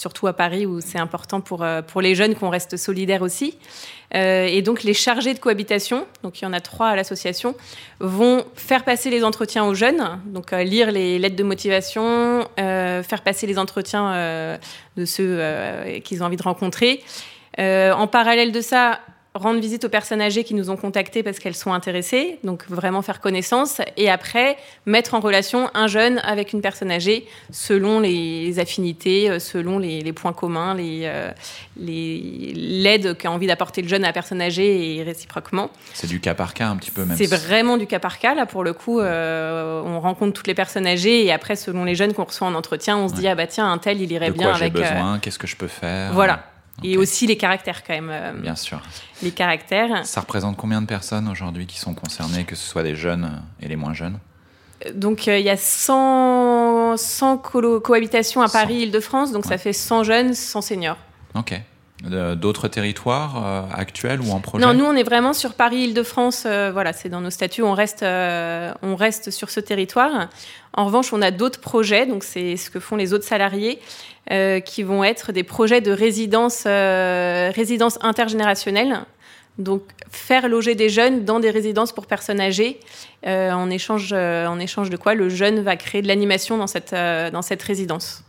surtout 0.00 0.26
à 0.28 0.32
Paris 0.32 0.64
où 0.64 0.80
c'est 0.80 0.98
important 0.98 1.42
pour, 1.42 1.62
euh, 1.62 1.82
pour 1.82 2.00
les 2.00 2.14
jeunes 2.14 2.34
qu'on 2.34 2.48
reste 2.48 2.78
solidaires 2.78 3.20
aussi. 3.20 3.58
Euh, 4.14 4.46
et 4.46 4.62
donc 4.62 4.82
les 4.82 4.94
chargés 4.94 5.34
de 5.34 5.38
cohabitation, 5.38 6.06
donc 6.22 6.40
il 6.40 6.44
y 6.44 6.48
en 6.48 6.54
a 6.54 6.60
trois 6.60 6.88
à 6.88 6.96
l'association, 6.96 7.54
vont 7.98 8.42
faire 8.54 8.84
passer 8.84 9.10
les 9.10 9.24
entretiens 9.24 9.66
aux 9.66 9.74
jeunes, 9.74 10.18
donc 10.24 10.54
euh, 10.54 10.62
lire 10.62 10.90
les 10.90 11.18
lettres 11.18 11.36
de 11.36 11.44
motivation, 11.44 12.48
faire 12.56 13.22
passer 13.22 13.46
les 13.46 13.58
entretiens 13.58 14.58
de 14.96 15.04
ceux 15.04 15.38
qu'ils 16.02 16.22
ont 16.22 16.26
envie 16.26 16.36
de 16.36 16.42
rencontrer. 16.42 17.02
en 17.58 18.06
parallèle 18.06 18.52
de 18.52 18.60
ça, 18.60 19.00
rendre 19.34 19.60
visite 19.60 19.84
aux 19.84 19.88
personnes 19.88 20.20
âgées 20.20 20.42
qui 20.42 20.54
nous 20.54 20.70
ont 20.70 20.76
contactés 20.76 21.22
parce 21.22 21.38
qu'elles 21.38 21.54
sont 21.54 21.72
intéressées, 21.72 22.38
donc 22.42 22.64
vraiment 22.68 23.00
faire 23.00 23.20
connaissance, 23.20 23.80
et 23.96 24.10
après 24.10 24.56
mettre 24.86 25.14
en 25.14 25.20
relation 25.20 25.70
un 25.74 25.86
jeune 25.86 26.18
avec 26.24 26.52
une 26.52 26.60
personne 26.60 26.90
âgée 26.90 27.26
selon 27.52 28.00
les 28.00 28.58
affinités, 28.58 29.30
euh, 29.30 29.38
selon 29.38 29.78
les, 29.78 30.12
points 30.12 30.32
communs, 30.32 30.76
euh, 30.78 31.30
l'aide 31.76 33.16
qu'a 33.16 33.30
envie 33.30 33.46
d'apporter 33.46 33.82
le 33.82 33.88
jeune 33.88 34.02
à 34.02 34.08
la 34.08 34.12
personne 34.12 34.42
âgée 34.42 34.96
et 34.96 35.02
réciproquement. 35.04 35.70
C'est 35.94 36.08
du 36.08 36.18
cas 36.18 36.34
par 36.34 36.52
cas 36.52 36.68
un 36.68 36.76
petit 36.76 36.90
peu 36.90 37.04
même. 37.04 37.16
C'est 37.16 37.26
vraiment 37.26 37.76
du 37.76 37.86
cas 37.86 38.00
par 38.00 38.18
cas 38.18 38.34
là 38.34 38.46
pour 38.46 38.64
le 38.64 38.72
coup. 38.72 38.98
Euh, 38.98 39.80
on 39.84 40.00
rencontre 40.00 40.32
toutes 40.32 40.48
les 40.48 40.54
personnes 40.54 40.86
âgées 40.86 41.24
et 41.24 41.32
après 41.32 41.54
selon 41.54 41.84
les 41.84 41.94
jeunes 41.94 42.14
qu'on 42.14 42.24
reçoit 42.24 42.48
en 42.48 42.54
entretien, 42.54 42.96
on 42.96 43.08
se 43.08 43.14
dit 43.14 43.28
ah 43.28 43.36
bah 43.36 43.46
tiens 43.46 43.70
un 43.70 43.78
tel 43.78 44.00
il 44.00 44.10
irait 44.10 44.28
De 44.28 44.32
bien 44.32 44.48
quoi 44.48 44.56
avec. 44.56 44.72
besoin, 44.72 45.20
qu'est-ce 45.20 45.38
que 45.38 45.46
je 45.46 45.56
peux 45.56 45.68
faire? 45.68 46.12
Voilà. 46.12 46.49
Et 46.82 46.96
aussi 46.96 47.26
les 47.26 47.36
caractères 47.36 47.82
quand 47.84 47.94
même. 47.94 48.10
Euh, 48.10 48.32
Bien 48.32 48.56
sûr. 48.56 48.80
Les 49.22 49.30
caractères. 49.30 50.06
Ça 50.06 50.20
représente 50.20 50.56
combien 50.56 50.80
de 50.80 50.86
personnes 50.86 51.28
aujourd'hui 51.28 51.66
qui 51.66 51.78
sont 51.78 51.94
concernées, 51.94 52.44
que 52.44 52.56
ce 52.56 52.66
soit 52.66 52.82
des 52.82 52.96
jeunes 52.96 53.42
et 53.60 53.68
les 53.68 53.76
moins 53.76 53.94
jeunes? 53.94 54.18
Donc 54.94 55.28
euh, 55.28 55.38
il 55.38 55.44
y 55.44 55.50
a 55.50 55.56
100, 55.56 56.96
100 56.96 57.38
cohabitations 57.38 58.40
à 58.40 58.48
Paris, 58.48 58.76
Île-de-France, 58.82 59.32
donc 59.32 59.44
ça 59.44 59.58
fait 59.58 59.74
100 59.74 60.04
jeunes, 60.04 60.34
100 60.34 60.62
seniors. 60.62 60.96
Ok. 61.34 61.60
D'autres 62.02 62.68
territoires 62.68 63.44
euh, 63.44 63.62
actuels 63.74 64.20
ou 64.20 64.30
en 64.30 64.40
projet 64.40 64.64
Non, 64.64 64.72
nous 64.72 64.84
on 64.84 64.94
est 64.94 65.02
vraiment 65.02 65.32
sur 65.32 65.52
Paris, 65.52 65.84
Île-de-France. 65.84 66.46
voilà, 66.46 66.92
c'est 66.92 67.08
dans 67.08 67.20
nos 67.20 67.30
statuts, 67.30 67.62
on 67.62 67.74
reste, 67.74 68.02
on 68.04 68.96
reste 68.96 69.30
sur 69.30 69.50
ce 69.50 69.60
territoire. 69.60 70.28
En 70.72 70.86
revanche, 70.86 71.12
on 71.12 71.20
a 71.20 71.30
d'autres 71.30 71.60
projets, 71.60 72.06
donc 72.06 72.24
c'est 72.24 72.56
ce 72.56 72.70
que 72.70 72.80
font 72.80 72.96
les 72.96 73.12
autres 73.12 73.26
salariés. 73.26 73.80
Euh, 74.30 74.60
qui 74.60 74.84
vont 74.84 75.02
être 75.02 75.32
des 75.32 75.42
projets 75.42 75.80
de 75.80 75.90
résidence, 75.90 76.62
euh, 76.64 77.50
résidence 77.52 77.98
intergénérationnelle. 78.00 79.00
Donc, 79.58 79.82
faire 80.08 80.48
loger 80.48 80.76
des 80.76 80.88
jeunes 80.88 81.24
dans 81.24 81.40
des 81.40 81.50
résidences 81.50 81.90
pour 81.90 82.06
personnes 82.06 82.40
âgées, 82.40 82.78
euh, 83.26 83.50
en, 83.50 83.70
échange, 83.70 84.12
en 84.12 84.60
échange 84.60 84.88
de 84.88 84.96
quoi 84.96 85.14
le 85.14 85.30
jeune 85.30 85.62
va 85.62 85.74
créer 85.74 86.00
de 86.00 86.06
l'animation 86.06 86.58
dans 86.58 86.68
cette, 86.68 86.92
dans 86.94 87.42
cette 87.42 87.62
résidence. 87.62 88.22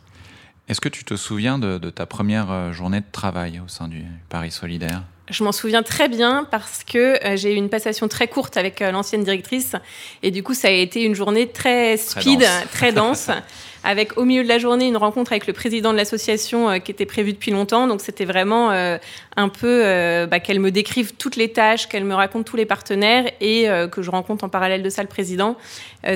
Est-ce 0.68 0.82
que 0.82 0.90
tu 0.90 1.04
te 1.04 1.16
souviens 1.16 1.60
de, 1.60 1.78
de, 1.78 1.90
ta 1.90 2.06
première 2.06 2.72
journée 2.72 3.00
de 3.02 3.12
travail 3.12 3.60
au 3.64 3.68
sein 3.68 3.88
du 3.88 4.06
Paris 4.30 4.52
Solidaire? 4.52 5.04
Je 5.30 5.44
m'en 5.44 5.52
souviens 5.52 5.84
très 5.84 6.10
bien 6.10 6.48
parce 6.50 6.84
que 6.84 7.18
j'ai 7.36 7.54
eu 7.54 7.56
une 7.56 7.70
passation 7.70 8.08
très 8.08 8.28
courte 8.28 8.58
avec 8.58 8.82
l'ancienne 8.82 9.24
directrice 9.24 9.76
et 10.24 10.32
du 10.32 10.44
coup 10.44 10.54
ça 10.54 10.68
a 10.68 10.72
été 10.72 11.04
une 11.04 11.16
journée 11.16 11.48
très 11.48 11.98
speed, 11.98 12.46
Très 12.72 12.92
dense 12.92 13.30
avec 13.84 14.18
au 14.18 14.26
milieu 14.26 14.44
de 14.44 14.48
la 14.48 14.60
journée 14.60 14.88
une 14.88 14.98
rencontre 14.98 15.32
avec 15.32 15.48
le 15.48 15.54
président 15.54 15.92
de 15.92 15.98
l'association 15.98 16.70
euh, 16.70 16.78
qui 16.80 16.92
était 16.92 17.06
prévue 17.06 17.34
depuis 17.34 17.52
longtemps. 17.52 17.88
Donc 17.88 18.02
c'était 18.02 18.26
vraiment 18.26 18.72
euh, 18.72 18.98
un 19.36 19.50
peu 19.50 19.84
euh, 19.86 20.28
bah, 20.28 20.40
qu'elle 20.40 20.60
me 20.60 20.72
décrive 20.72 21.14
toutes 21.16 21.36
les 21.36 21.52
tâches, 21.52 21.88
qu'elle 21.88 22.06
me 22.06 22.14
raconte 22.14 22.46
tous 22.46 22.58
les 22.58 22.66
partenaires 22.66 23.26
et 23.40 23.68
que 23.92 24.02
je 24.02 24.12
rencontre 24.12 24.44
en 24.44 24.50
parallèle 24.50 24.84
de 24.84 24.90
ça 24.90 25.02
le 25.02 25.08
président. 25.08 25.56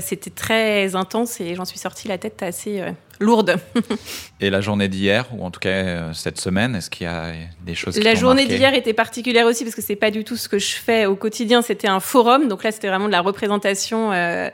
c'était 0.02 0.30
très 0.30 0.96
intense 0.96 1.40
et 1.40 1.56
j'en 1.56 1.66
suis 1.66 1.80
sortie 1.80 2.08
la 2.08 2.18
tête 2.18 2.44
assez 2.44 2.84
lourde. 3.20 3.58
et 4.40 4.50
la 4.50 4.62
journée 4.62 4.88
d'hier, 4.88 5.26
ou 5.34 5.46
en 5.46 5.52
tout 5.52 5.60
cas 5.60 6.14
cette 6.14 6.40
semaine, 6.40 6.76
est-ce 6.76 6.90
qu'il 6.90 7.06
y 7.06 7.10
a 7.10 7.32
des 7.66 7.76
choses 7.76 7.96
qui 7.96 8.04
La 8.04 8.16
journée 8.16 8.46
d'hier 8.46 8.74
était 8.74 8.94
particulière 8.94 9.46
aussi 9.46 9.64
parce 9.64 9.76
que 9.76 9.82
c'est 9.82 9.96
pas 9.96 10.12
du 10.12 10.24
tout 10.24 10.36
ce 10.36 10.50
que 10.50 10.60
je 10.60 10.76
fais 10.76 11.06
au 11.06 11.16
quotidien. 11.16 11.62
C'était 11.62 11.88
un 11.88 12.00
forum, 12.00 12.48
donc 12.48 12.64
là 12.64 12.72
c'était 12.72 12.88
vraiment 12.88 13.08
de 13.08 13.12
la 13.12 13.22
représentation 13.22 14.12
euh, 14.12 14.50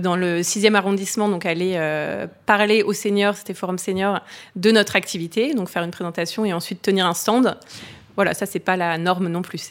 dans 0.00 0.16
le 0.16 0.40
6e 0.40 0.74
arrondissement, 0.74 1.28
donc 1.28 1.44
aller 1.44 1.74
euh, 1.76 2.26
parler 2.46 2.82
aux 2.82 2.92
seniors, 2.92 3.36
c'était 3.36 3.54
Forum 3.54 3.78
Senior, 3.78 4.20
de 4.54 4.70
notre 4.70 4.96
activité, 4.96 5.54
donc 5.54 5.68
faire 5.68 5.82
une 5.82 5.90
présentation 5.90 6.44
et 6.44 6.52
ensuite 6.52 6.82
tenir 6.82 7.06
un 7.06 7.14
stand. 7.14 7.58
Voilà, 8.14 8.32
ça, 8.32 8.46
c'est 8.46 8.58
pas 8.58 8.76
la 8.76 8.96
norme 8.96 9.28
non 9.28 9.42
plus. 9.42 9.70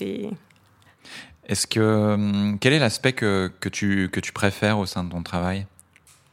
Est-ce 1.48 1.68
que 1.68 1.80
hum, 1.80 2.58
quel 2.60 2.74
est 2.74 2.80
l'aspect 2.80 3.14
que, 3.14 3.52
que, 3.60 3.70
tu, 3.70 4.10
que 4.12 4.20
tu 4.20 4.32
préfères 4.32 4.78
au 4.78 4.86
sein 4.86 5.04
de 5.04 5.12
ton 5.12 5.24
travail? 5.24 5.66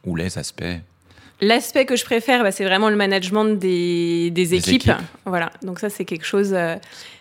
Ou 0.05 0.15
les 0.15 0.37
aspects 0.37 0.63
L'aspect 1.43 1.85
que 1.85 1.97
je 1.97 2.05
préfère, 2.05 2.41
bah, 2.41 2.51
c'est 2.51 2.63
vraiment 2.63 2.89
le 2.89 2.95
management 2.95 3.45
des, 3.45 4.31
des, 4.31 4.53
équipes. 4.53 4.75
équipes. 4.75 4.93
Voilà, 5.25 5.51
donc 5.61 5.79
ça 5.79 5.89
c'est 5.89 6.05
quelque 6.05 6.25
chose, 6.25 6.53
euh, 6.53 6.75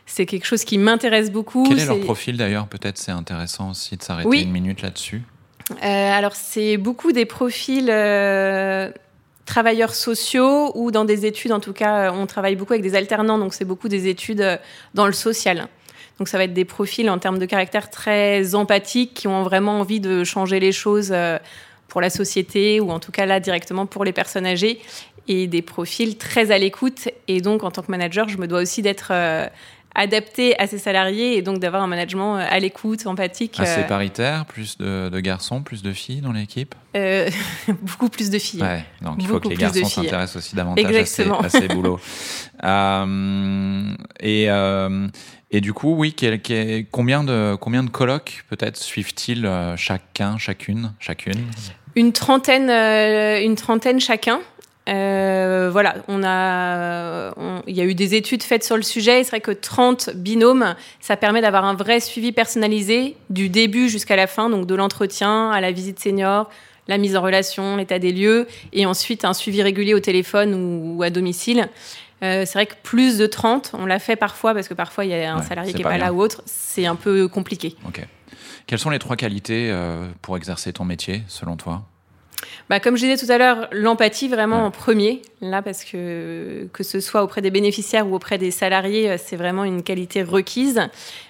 c'est 0.07 0.27
quelque 0.27 0.47
chose 0.47 0.65
qui 0.65 0.79
m'intéresse 0.79 1.33
beaucoup. 1.33 1.67
Quel 1.69 1.81
est 1.81 1.87
leur 1.87 1.99
profil 2.01 2.37
d'ailleurs? 2.37 2.69
Peut-être 2.69 2.99
c'est 2.99 3.11
intéressant 3.11 3.71
aussi 3.71 3.97
de 3.97 4.03
s'arrêter 4.03 4.29
Oui. 4.29 4.43
une 4.43 4.53
minute 4.53 4.81
là-dessus. 4.81 5.23
Euh, 5.73 5.77
alors, 5.85 6.37
c'est 6.37 6.77
beaucoup 6.77 7.11
des 7.11 7.25
profils 7.25 7.89
euh, 7.91 8.93
travailleurs 9.45 9.95
sociaux 9.95 10.71
ou 10.77 10.93
dans 10.93 11.05
des 11.05 11.27
études, 11.27 11.51
en 11.51 11.61
tout 11.61 11.73
cas, 11.73 12.13
on 12.13 12.27
travaille 12.27 12.55
beaucoup 12.55 12.75
avec 12.75 12.83
des 12.85 12.95
alternants, 12.95 13.39
donc 13.39 13.55
c'est 13.55 13.65
beaucoup 13.65 13.89
des 13.89 14.07
études 14.07 14.61
dans 14.95 15.07
le 15.07 15.13
social. 15.13 15.67
Donc, 16.19 16.29
ça 16.29 16.39
va 16.39 16.45
être 16.45 16.55
des 16.55 16.65
profils 16.65 17.11
en 17.11 17.19
termes 17.19 17.39
de 17.41 17.47
caractère 17.47 17.91
très 17.91 18.55
empathiques 18.55 19.15
qui 19.15 19.27
ont 19.27 19.43
vraiment 19.43 19.81
envie 19.81 19.99
de 19.99 20.23
changer 20.23 20.61
les 20.61 20.71
choses 20.71 21.13
pour 21.93 22.01
la 22.01 22.09
société 22.09 22.81
ou 22.81 22.91
en 22.91 22.99
tout 23.01 23.13
cas 23.13 23.27
là 23.27 23.39
directement 23.39 23.85
pour 23.85 24.03
les 24.03 24.13
personnes 24.15 24.47
âgées 24.47 24.81
et 25.29 25.47
des 25.47 25.61
profils 25.61 26.17
très 26.17 26.51
à 26.51 26.57
l'écoute. 26.57 27.11
Et 27.29 27.43
donc, 27.43 27.63
en 27.65 27.71
tant 27.71 27.83
que 27.83 27.91
manager, 27.91 28.31
je 28.31 28.39
me 28.39 28.47
dois 28.49 28.63
aussi 28.63 28.81
d'être 28.81 29.09
euh, 29.11 29.47
adapté 29.95 30.59
à 30.59 30.67
ces 30.67 30.79
salariés 30.79 31.37
et 31.37 31.43
donc 31.43 31.59
d'avoir 31.59 31.83
un 31.83 31.87
management 31.87 32.39
euh, 32.39 32.47
à 32.49 32.59
l'écoute, 32.59 33.07
empathique. 33.07 33.61
Assez 33.61 33.81
euh, 33.81 33.85
paritaire, 33.85 34.47
plus 34.47 34.79
de, 34.79 35.11
de 35.11 35.21
garçons, 35.21 35.63
plus 35.63 35.83
de 35.83 35.93
filles 35.93 36.23
dans 36.23 36.33
l'équipe? 36.33 36.75
Euh, 36.97 37.29
beaucoup 37.83 38.09
plus 38.09 38.31
de 38.31 38.39
filles. 38.39 38.63
Ouais, 38.63 38.85
donc 39.03 39.17
il 39.21 39.29
faut 39.29 39.39
que 39.39 39.49
les 39.49 39.57
garçons 39.57 39.85
s'intéressent 39.85 40.37
aussi 40.37 40.57
davantage 40.57 40.87
à 40.87 40.89
ces, 40.89 40.99
Exactement. 40.99 41.41
à 41.41 41.49
ces 41.51 41.69
boulots. 41.69 42.01
Euh, 42.65 43.93
et, 44.21 44.49
euh, 44.49 45.09
et 45.51 45.61
du 45.61 45.73
coup, 45.73 45.97
oui, 45.97 46.15
quel- 46.15 46.41
quel- 46.41 46.87
combien, 46.93 47.25
de, 47.25 47.57
combien 47.61 47.83
de 47.83 47.91
colloques 47.91 48.45
peut-être 48.49 48.77
suivent-ils 48.77 49.51
chacun, 49.77 50.39
chacune, 50.39 50.93
chacune? 51.01 51.45
Une 51.95 52.13
trentaine, 52.13 52.71
euh, 52.71 53.41
une 53.43 53.55
trentaine 53.57 54.01
chacun. 54.01 54.41
Euh, 54.89 55.69
voilà, 55.71 55.95
on 56.09 56.25
a, 56.25 57.33
il 57.69 57.77
y 57.77 57.81
a 57.81 57.85
eu 57.85 57.95
des 57.95 58.15
études 58.17 58.43
faites 58.43 58.65
sur 58.65 58.77
le 58.77 58.83
sujet. 58.83 59.21
et 59.21 59.25
C'est 59.25 59.31
vrai 59.31 59.41
que 59.41 59.53
30 59.53 60.11
binômes, 60.15 60.75
ça 61.01 61.17
permet 61.17 61.41
d'avoir 61.41 61.65
un 61.65 61.75
vrai 61.75 62.01
suivi 62.01 62.33
personnalisé 62.33 63.17
du 63.31 63.49
début 63.49 63.89
jusqu'à 63.89 64.17
la 64.17 64.27
fin, 64.27 64.51
donc 64.51 64.67
de 64.67 64.75
l'entretien 64.75 65.51
à 65.51 65.61
la 65.61 65.71
visite 65.71 66.01
senior, 66.01 66.51
la 66.89 66.99
mise 66.99 67.17
en 67.17 67.23
relation, 67.23 67.77
l'état 67.77 68.01
des 68.01 68.11
lieux, 68.13 68.49
et 68.73 68.85
ensuite 68.87 69.25
un 69.25 69.35
suivi 69.35 69.63
régulier 69.63 69.95
au 69.95 70.01
téléphone 70.01 70.53
ou, 70.55 70.97
ou 70.99 71.03
à 71.05 71.11
domicile. 71.11 71.69
Euh, 72.25 72.45
c'est 72.47 72.55
vrai 72.55 72.67
que 72.67 72.75
plus 72.83 73.19
de 73.19 73.27
30, 73.27 73.73
on 73.79 73.87
l'a 73.87 73.99
fait 73.99 74.17
parfois 74.17 74.55
parce 74.55 74.69
que 74.69 74.75
parfois 74.75 75.05
il 75.05 75.11
y 75.11 75.15
a 75.15 75.33
un 75.33 75.39
Ouais, 75.39 75.47
salarié 75.47 75.73
qui 75.73 75.79
n'est 75.79 75.85
pas 75.85 75.91
pas, 75.91 75.99
là 75.99 76.13
ou 76.13 76.21
autre, 76.21 76.43
c'est 76.47 76.87
un 76.87 76.95
peu 76.97 77.29
compliqué. 77.29 77.75
Ok. 77.87 78.01
Quelles 78.67 78.79
sont 78.79 78.91
les 78.91 78.99
trois 78.99 79.17
qualités 79.17 79.69
euh, 79.71 80.07
pour 80.23 80.37
exercer 80.37 80.73
ton 80.73 80.85
métier, 80.85 81.23
selon 81.29 81.57
toi? 81.57 81.83
Bah, 82.69 82.81
comme 82.81 82.97
je 82.97 83.03
disais 83.07 83.25
tout 83.25 83.31
à 83.31 83.39
l'heure, 83.39 83.69
l'empathie 83.73 84.29
vraiment 84.29 84.59
Ouais. 84.61 84.63
en 84.65 84.71
premier, 84.71 85.23
là, 85.41 85.63
parce 85.63 85.85
que 85.85 86.67
que 86.73 86.83
ce 86.83 87.01
soit 87.01 87.23
auprès 87.23 87.41
des 87.41 87.51
bénéficiaires 87.51 88.07
ou 88.09 88.15
auprès 88.15 88.39
des 88.39 88.51
salariés, 88.51 89.11
euh, 89.11 89.17
c'est 89.23 89.37
vraiment 89.37 89.65
une 89.65 89.83
qualité 89.83 90.23
requise. 90.23 90.81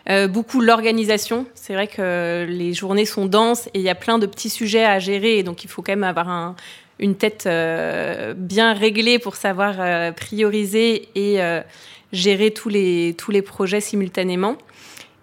Euh, 0.08 0.28
beaucoup 0.28 0.60
l'organisation. 0.60 1.46
C'est 1.54 1.74
vrai 1.74 1.86
que 1.86 2.46
les 2.48 2.72
journées 2.72 3.04
sont 3.06 3.26
denses 3.26 3.66
et 3.74 3.78
il 3.80 3.82
y 3.82 3.88
a 3.90 3.94
plein 3.94 4.18
de 4.18 4.26
petits 4.26 4.50
sujets 4.50 4.84
à 4.84 4.98
gérer, 4.98 5.38
et 5.38 5.42
donc 5.42 5.64
il 5.64 5.68
faut 5.68 5.82
quand 5.82 5.92
même 5.92 6.04
avoir 6.04 6.28
un- 6.28 6.54
une 6.98 7.16
tête 7.16 7.44
euh, 7.46 8.32
bien 8.36 8.72
réglée 8.74 9.18
pour 9.18 9.36
savoir 9.36 9.74
euh, 9.80 10.12
prioriser 10.12 11.08
et 11.14 11.40
gérer 12.12 12.50
tous 12.52 12.68
les, 12.68 13.14
tous 13.18 13.30
les 13.30 13.42
projets 13.42 13.80
simultanément. 13.80 14.56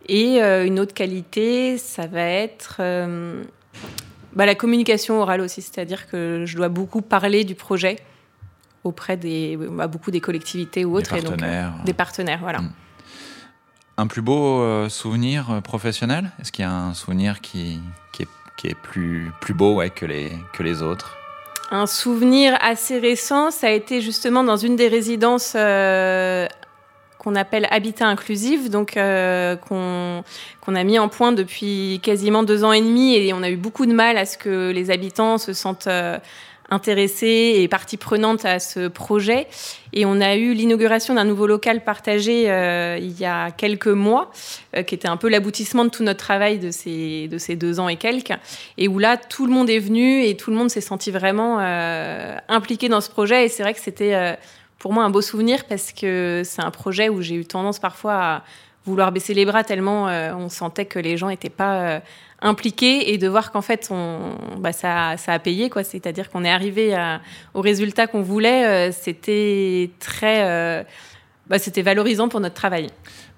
Et 0.10 0.42
euh, 0.42 0.66
une 0.66 0.80
autre 0.80 0.96
qualité, 0.96 1.78
ça 1.78 2.08
va 2.08 2.24
être 2.24 2.78
euh, 2.80 3.44
bah, 4.34 4.48
la 4.48 4.56
communication 4.56 5.22
orale 5.22 5.40
aussi, 5.40 5.62
c'est-à-dire 5.62 6.10
que 6.10 6.46
je 6.48 6.58
dois 6.58 6.68
beaucoup 6.68 7.02
parler 7.02 7.44
du 7.44 7.54
projet 7.54 7.98
auprès 8.84 9.18
des 9.18 9.56
bah, 9.56 9.86
beaucoup 9.86 10.10
des 10.10 10.20
collectivités 10.20 10.84
ou 10.84 10.98
autres 10.98 11.14
Des 11.14 11.20
et 11.20 11.22
donc, 11.22 11.34
euh, 11.34 11.38
partenaires 11.38 11.74
des 11.86 11.94
partenaires, 11.94 12.40
voilà. 12.42 12.62
Mm. 12.62 12.74
Un 13.98 14.08
plus 14.08 14.22
beau 14.22 14.90
souvenir 14.90 15.62
professionnel? 15.62 16.32
Est-ce 16.40 16.54
qu'il 16.54 16.64
y 16.64 16.68
a 16.68 16.72
un 16.72 16.94
souvenir 16.94 17.42
qui, 17.42 17.80
qui, 18.14 18.24
est, 18.24 18.28
qui 18.56 18.68
est 18.68 18.76
plus, 18.76 19.30
plus 19.42 19.54
beau 19.54 19.76
ouais, 19.76 19.90
que, 19.90 20.06
les, 20.06 20.32
que 20.54 20.64
les 20.64 20.82
autres? 20.82 21.18
Un 21.72 21.86
souvenir 21.86 22.58
assez 22.62 22.98
récent, 22.98 23.52
ça 23.52 23.68
a 23.68 23.72
été 23.72 24.02
justement 24.02 24.44
dans 24.44 24.58
une 24.58 24.76
des 24.76 24.88
résidences 24.88 25.54
euh, 25.56 26.48
qu'on 27.20 27.36
appelle 27.36 27.68
Habitat 27.70 28.08
Inclusif, 28.08 28.70
donc 28.70 28.98
euh, 28.98 29.56
qu'on 29.56 30.24
qu'on 30.62 30.76
a 30.76 30.84
mis 30.84 30.98
en 30.98 31.10
point 31.10 31.32
depuis 31.32 32.00
quasiment 32.02 32.44
deux 32.44 32.64
ans 32.64 32.74
et 32.74 32.82
demi, 32.82 33.16
et 33.16 33.34
on 33.34 33.44
a 33.44 33.50
eu 33.50 33.58
beaucoup 33.58 33.86
de 33.86 33.94
mal 33.94 34.18
à 34.18 34.26
ce 34.26 34.38
que 34.38 34.72
les 34.72 34.90
habitants 34.90 35.38
se 35.38 35.54
sentent 35.54 35.88
euh, 35.88 36.18
intéressés 36.72 37.56
et 37.58 37.68
partie 37.68 37.98
prenante 37.98 38.46
à 38.46 38.60
ce 38.60 38.88
projet. 38.88 39.48
Et 39.92 40.06
on 40.06 40.22
a 40.22 40.36
eu 40.36 40.54
l'inauguration 40.54 41.16
d'un 41.16 41.24
nouveau 41.24 41.48
local 41.48 41.84
partagé 41.84 42.50
euh, 42.50 42.98
il 43.00 43.20
y 43.20 43.26
a 43.26 43.52
quelques 43.52 43.88
mois, 43.88 44.32
euh, 44.76 44.84
qui 44.84 44.96
était 44.96 45.08
un 45.08 45.18
peu 45.18 45.30
l'aboutissement 45.30 45.84
de 45.84 45.90
tout 45.90 46.04
notre 46.04 46.20
travail 46.20 46.60
de 46.60 46.72
ces, 46.72 47.28
de 47.28 47.38
ces 47.38 47.56
deux 47.56 47.80
ans 47.80 47.90
et 47.90 47.96
quelques, 47.96 48.34
et 48.78 48.88
où 48.88 49.00
là, 49.00 49.18
tout 49.18 49.48
le 49.48 49.52
monde 49.52 49.70
est 49.70 49.80
venu 49.80 50.24
et 50.24 50.38
tout 50.38 50.52
le 50.52 50.58
monde 50.58 50.70
s'est 50.70 50.82
senti 50.82 51.10
vraiment 51.12 51.58
euh, 51.60 52.36
impliqué 52.48 52.88
dans 52.88 53.02
ce 53.02 53.10
projet. 53.10 53.46
Et 53.46 53.50
c'est 53.50 53.64
vrai 53.64 53.74
que 53.74 53.82
c'était 53.82 54.14
euh, 54.14 54.34
pour 54.80 54.94
moi 54.94 55.04
un 55.04 55.10
beau 55.10 55.22
souvenir 55.22 55.66
parce 55.66 55.92
que 55.92 56.42
c'est 56.46 56.64
un 56.64 56.72
projet 56.72 57.10
où 57.10 57.22
j'ai 57.22 57.36
eu 57.36 57.46
tendance 57.46 57.80
parfois 57.80 58.14
à 58.14 58.44
vouloir 58.86 59.12
baisser 59.12 59.34
les 59.34 59.46
bras 59.46 59.64
tellement 59.64 60.08
euh, 60.08 60.34
on 60.34 60.50
sentait 60.50 60.86
que 60.86 60.98
les 60.98 61.18
gens 61.18 61.28
n'étaient 61.28 61.50
pas 61.50 61.82
euh, 61.82 62.00
impliqués 62.42 63.12
et 63.14 63.18
de 63.18 63.28
voir 63.28 63.52
qu'en 63.52 63.62
fait 63.62 63.90
on, 63.92 64.36
bah, 64.58 64.72
ça, 64.72 65.18
ça 65.18 65.34
a 65.34 65.40
payé 65.40 65.70
quoi. 65.70 65.84
C'est-à-dire 65.84 66.30
qu'on 66.30 66.46
est 66.46 66.50
arrivé 66.50 66.96
au 67.54 67.62
résultat 67.62 68.08
qu'on 68.08 68.22
voulait. 68.22 68.66
euh, 68.66 68.92
c'était 68.92 69.92
très, 70.00 70.86
bah, 71.48 71.60
c'était 71.60 71.82
valorisant 71.82 72.30
pour 72.30 72.40
notre 72.40 72.56
travail. 72.56 72.88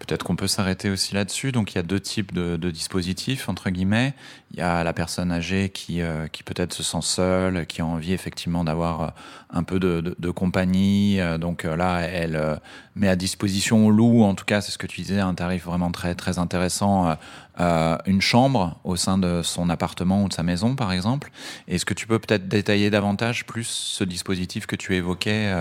Peut-être 0.08 0.24
qu'on 0.24 0.36
peut 0.36 0.48
s'arrêter 0.48 0.89
aussi 0.89 1.13
là-dessus. 1.13 1.51
Donc, 1.51 1.74
il 1.74 1.75
y 1.75 1.79
a 1.79 1.84
deux 1.84 2.00
types 2.00 2.34
de, 2.34 2.58
de 2.58 2.72
dispositifs, 2.72 3.48
entre 3.50 3.70
guillemets. 3.70 4.13
Il 4.53 4.58
y 4.60 4.62
a 4.62 4.84
la 4.84 4.93
personne 4.93 5.31
âgée 5.31 5.70
qui, 5.70 6.01
euh, 6.01 6.27
qui 6.27 6.43
peut-être 6.43 6.74
se 6.74 6.84
sent 6.84 7.01
seule, 7.01 7.65
qui 7.67 7.81
a 7.81 7.86
envie 7.86 8.12
effectivement 8.12 8.63
d'avoir 8.63 9.01
euh, 9.01 9.08
un 9.53 9.63
peu 9.63 9.79
de, 9.79 10.01
de- 10.01 10.15
de 10.17 10.29
compagnie. 10.31 11.20
Euh, 11.22 11.38
Donc 11.38 11.63
là, 11.63 12.00
elle 12.01 12.36
euh, 12.36 12.55
met 12.96 13.08
à 13.08 13.15
disposition 13.15 13.86
au 13.86 13.91
loup, 13.91 14.24
en 14.24 14.34
tout 14.36 14.43
cas, 14.46 14.60
c'est 14.62 14.72
ce 14.72 14.77
que 14.77 14.88
tu 14.88 15.01
disais, 15.01 15.20
un 15.20 15.34
tarif 15.36 15.63
vraiment 15.65 15.91
très, 15.91 16.15
très 16.15 16.39
intéressant, 16.39 17.15
euh, 17.60 17.98
une 18.05 18.22
chambre 18.22 18.79
au 18.84 18.96
sein 18.96 19.17
de 19.17 19.41
son 19.43 19.70
appartement 19.70 20.24
ou 20.24 20.27
de 20.29 20.34
sa 20.34 20.43
maison, 20.43 20.75
par 20.75 20.91
exemple. 20.91 21.31
Est-ce 21.67 21.86
que 21.86 21.93
tu 21.93 22.08
peux 22.08 22.20
peut-être 22.20 22.48
détailler 22.50 22.89
davantage 22.89 23.46
plus 23.46 23.67
ce 23.67 24.03
dispositif 24.03 24.65
que 24.65 24.75
tu 24.75 24.96
évoquais 24.96 25.53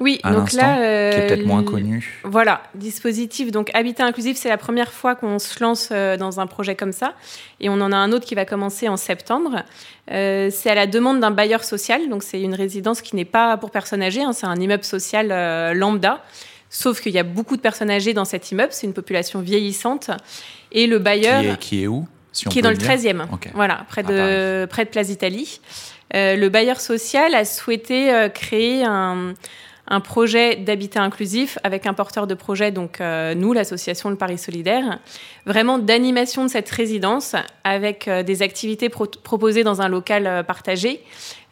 Oui, 0.00 0.18
à 0.24 0.32
donc 0.32 0.52
là, 0.52 1.10
qui 1.12 1.20
est 1.20 1.26
peut-être 1.28 1.46
moins 1.46 1.62
connu? 1.62 2.20
Voilà, 2.24 2.62
dispositif. 2.74 3.50
Donc, 3.52 3.70
Habitat 3.82 4.06
Inclusif, 4.06 4.36
c'est 4.36 4.48
la 4.48 4.58
première 4.58 4.92
fois 4.92 5.16
qu'on 5.16 5.40
se 5.40 5.60
lance 5.60 5.88
euh, 5.90 6.16
dans 6.16 6.38
un 6.38 6.46
projet 6.46 6.76
comme 6.76 6.92
ça. 6.92 7.14
Et 7.58 7.68
on 7.68 7.80
en 7.80 7.90
a 7.90 7.96
un 7.96 8.12
autre 8.12 8.24
qui 8.24 8.36
va 8.36 8.44
commencer 8.44 8.88
en 8.88 8.96
septembre. 8.96 9.64
Euh, 10.12 10.50
c'est 10.52 10.70
à 10.70 10.76
la 10.76 10.86
demande 10.86 11.18
d'un 11.18 11.32
bailleur 11.32 11.64
social. 11.64 12.08
Donc, 12.08 12.22
c'est 12.22 12.40
une 12.40 12.54
résidence 12.54 13.02
qui 13.02 13.16
n'est 13.16 13.24
pas 13.24 13.56
pour 13.56 13.72
personnes 13.72 14.00
âgées. 14.02 14.22
hein, 14.22 14.32
c'est 14.32 14.46
un 14.46 14.54
immeuble 14.54 14.84
social 14.84 15.32
euh, 15.32 15.74
lambda. 15.74 16.22
Sauf 16.70 17.00
qu'il 17.00 17.12
y 17.12 17.18
a 17.18 17.24
beaucoup 17.24 17.56
de 17.56 17.60
personnes 17.60 17.90
âgées 17.90 18.14
dans 18.14 18.24
cet 18.24 18.52
immeuble. 18.52 18.72
C'est 18.72 18.86
une 18.86 18.94
population 18.94 19.40
vieillissante. 19.40 20.10
Et 20.70 20.86
le 20.86 21.00
bailleur 21.00 21.40
qui, 21.42 21.48
est, 21.48 21.58
qui 21.58 21.82
est 21.82 21.86
où 21.88 22.06
si 22.30 22.46
on 22.46 22.50
qui 22.52 22.60
est 22.60 22.62
dans 22.62 22.70
le 22.70 22.76
dire 22.76 22.88
13e, 22.88 23.24
Ok. 23.32 23.50
voilà, 23.52 23.84
près 23.88 24.04
de, 24.04 24.64
près 24.70 24.84
de 24.84 24.90
Place 24.90 25.08
d'Italie. 25.08 25.60
Euh, 26.14 26.36
le 26.36 26.48
bailleur 26.48 26.80
social 26.80 27.34
a 27.34 27.44
souhaité 27.44 28.28
créer 28.32 28.84
un, 28.84 29.34
un 29.92 30.00
projet 30.00 30.56
d'habitat 30.56 31.02
inclusif 31.02 31.58
avec 31.64 31.86
un 31.86 31.92
porteur 31.92 32.26
de 32.26 32.32
projet, 32.32 32.70
donc 32.72 32.98
euh, 32.98 33.34
nous, 33.34 33.52
l'association 33.52 34.08
Le 34.08 34.16
Paris 34.16 34.38
Solidaire, 34.38 35.00
vraiment 35.44 35.78
d'animation 35.78 36.46
de 36.46 36.50
cette 36.50 36.70
résidence 36.70 37.36
avec 37.62 38.08
euh, 38.08 38.22
des 38.22 38.40
activités 38.40 38.88
pro- 38.88 39.06
proposées 39.06 39.64
dans 39.64 39.82
un 39.82 39.88
local 39.88 40.26
euh, 40.26 40.42
partagé. 40.42 41.02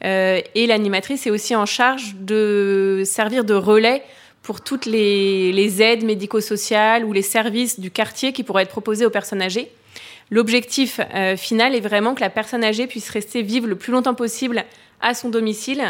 Et 0.02 0.66
l'animatrice 0.66 1.26
est 1.26 1.30
aussi 1.30 1.54
en 1.54 1.66
charge 1.66 2.16
de 2.18 3.02
servir 3.04 3.44
de 3.44 3.52
relais 3.52 4.02
pour 4.42 4.62
toutes 4.62 4.86
les, 4.86 5.52
les 5.52 5.82
aides 5.82 6.04
médico-sociales 6.04 7.04
ou 7.04 7.12
les 7.12 7.20
services 7.20 7.78
du 7.78 7.90
quartier 7.90 8.32
qui 8.32 8.42
pourraient 8.42 8.62
être 8.62 8.70
proposés 8.70 9.04
aux 9.04 9.10
personnes 9.10 9.42
âgées. 9.42 9.70
L'objectif 10.30 11.00
final 11.36 11.74
est 11.74 11.80
vraiment 11.80 12.14
que 12.14 12.22
la 12.22 12.30
personne 12.30 12.64
âgée 12.64 12.86
puisse 12.86 13.10
rester 13.10 13.42
vivre 13.42 13.66
le 13.66 13.76
plus 13.76 13.92
longtemps 13.92 14.14
possible 14.14 14.64
à 15.02 15.12
son 15.12 15.28
domicile, 15.28 15.82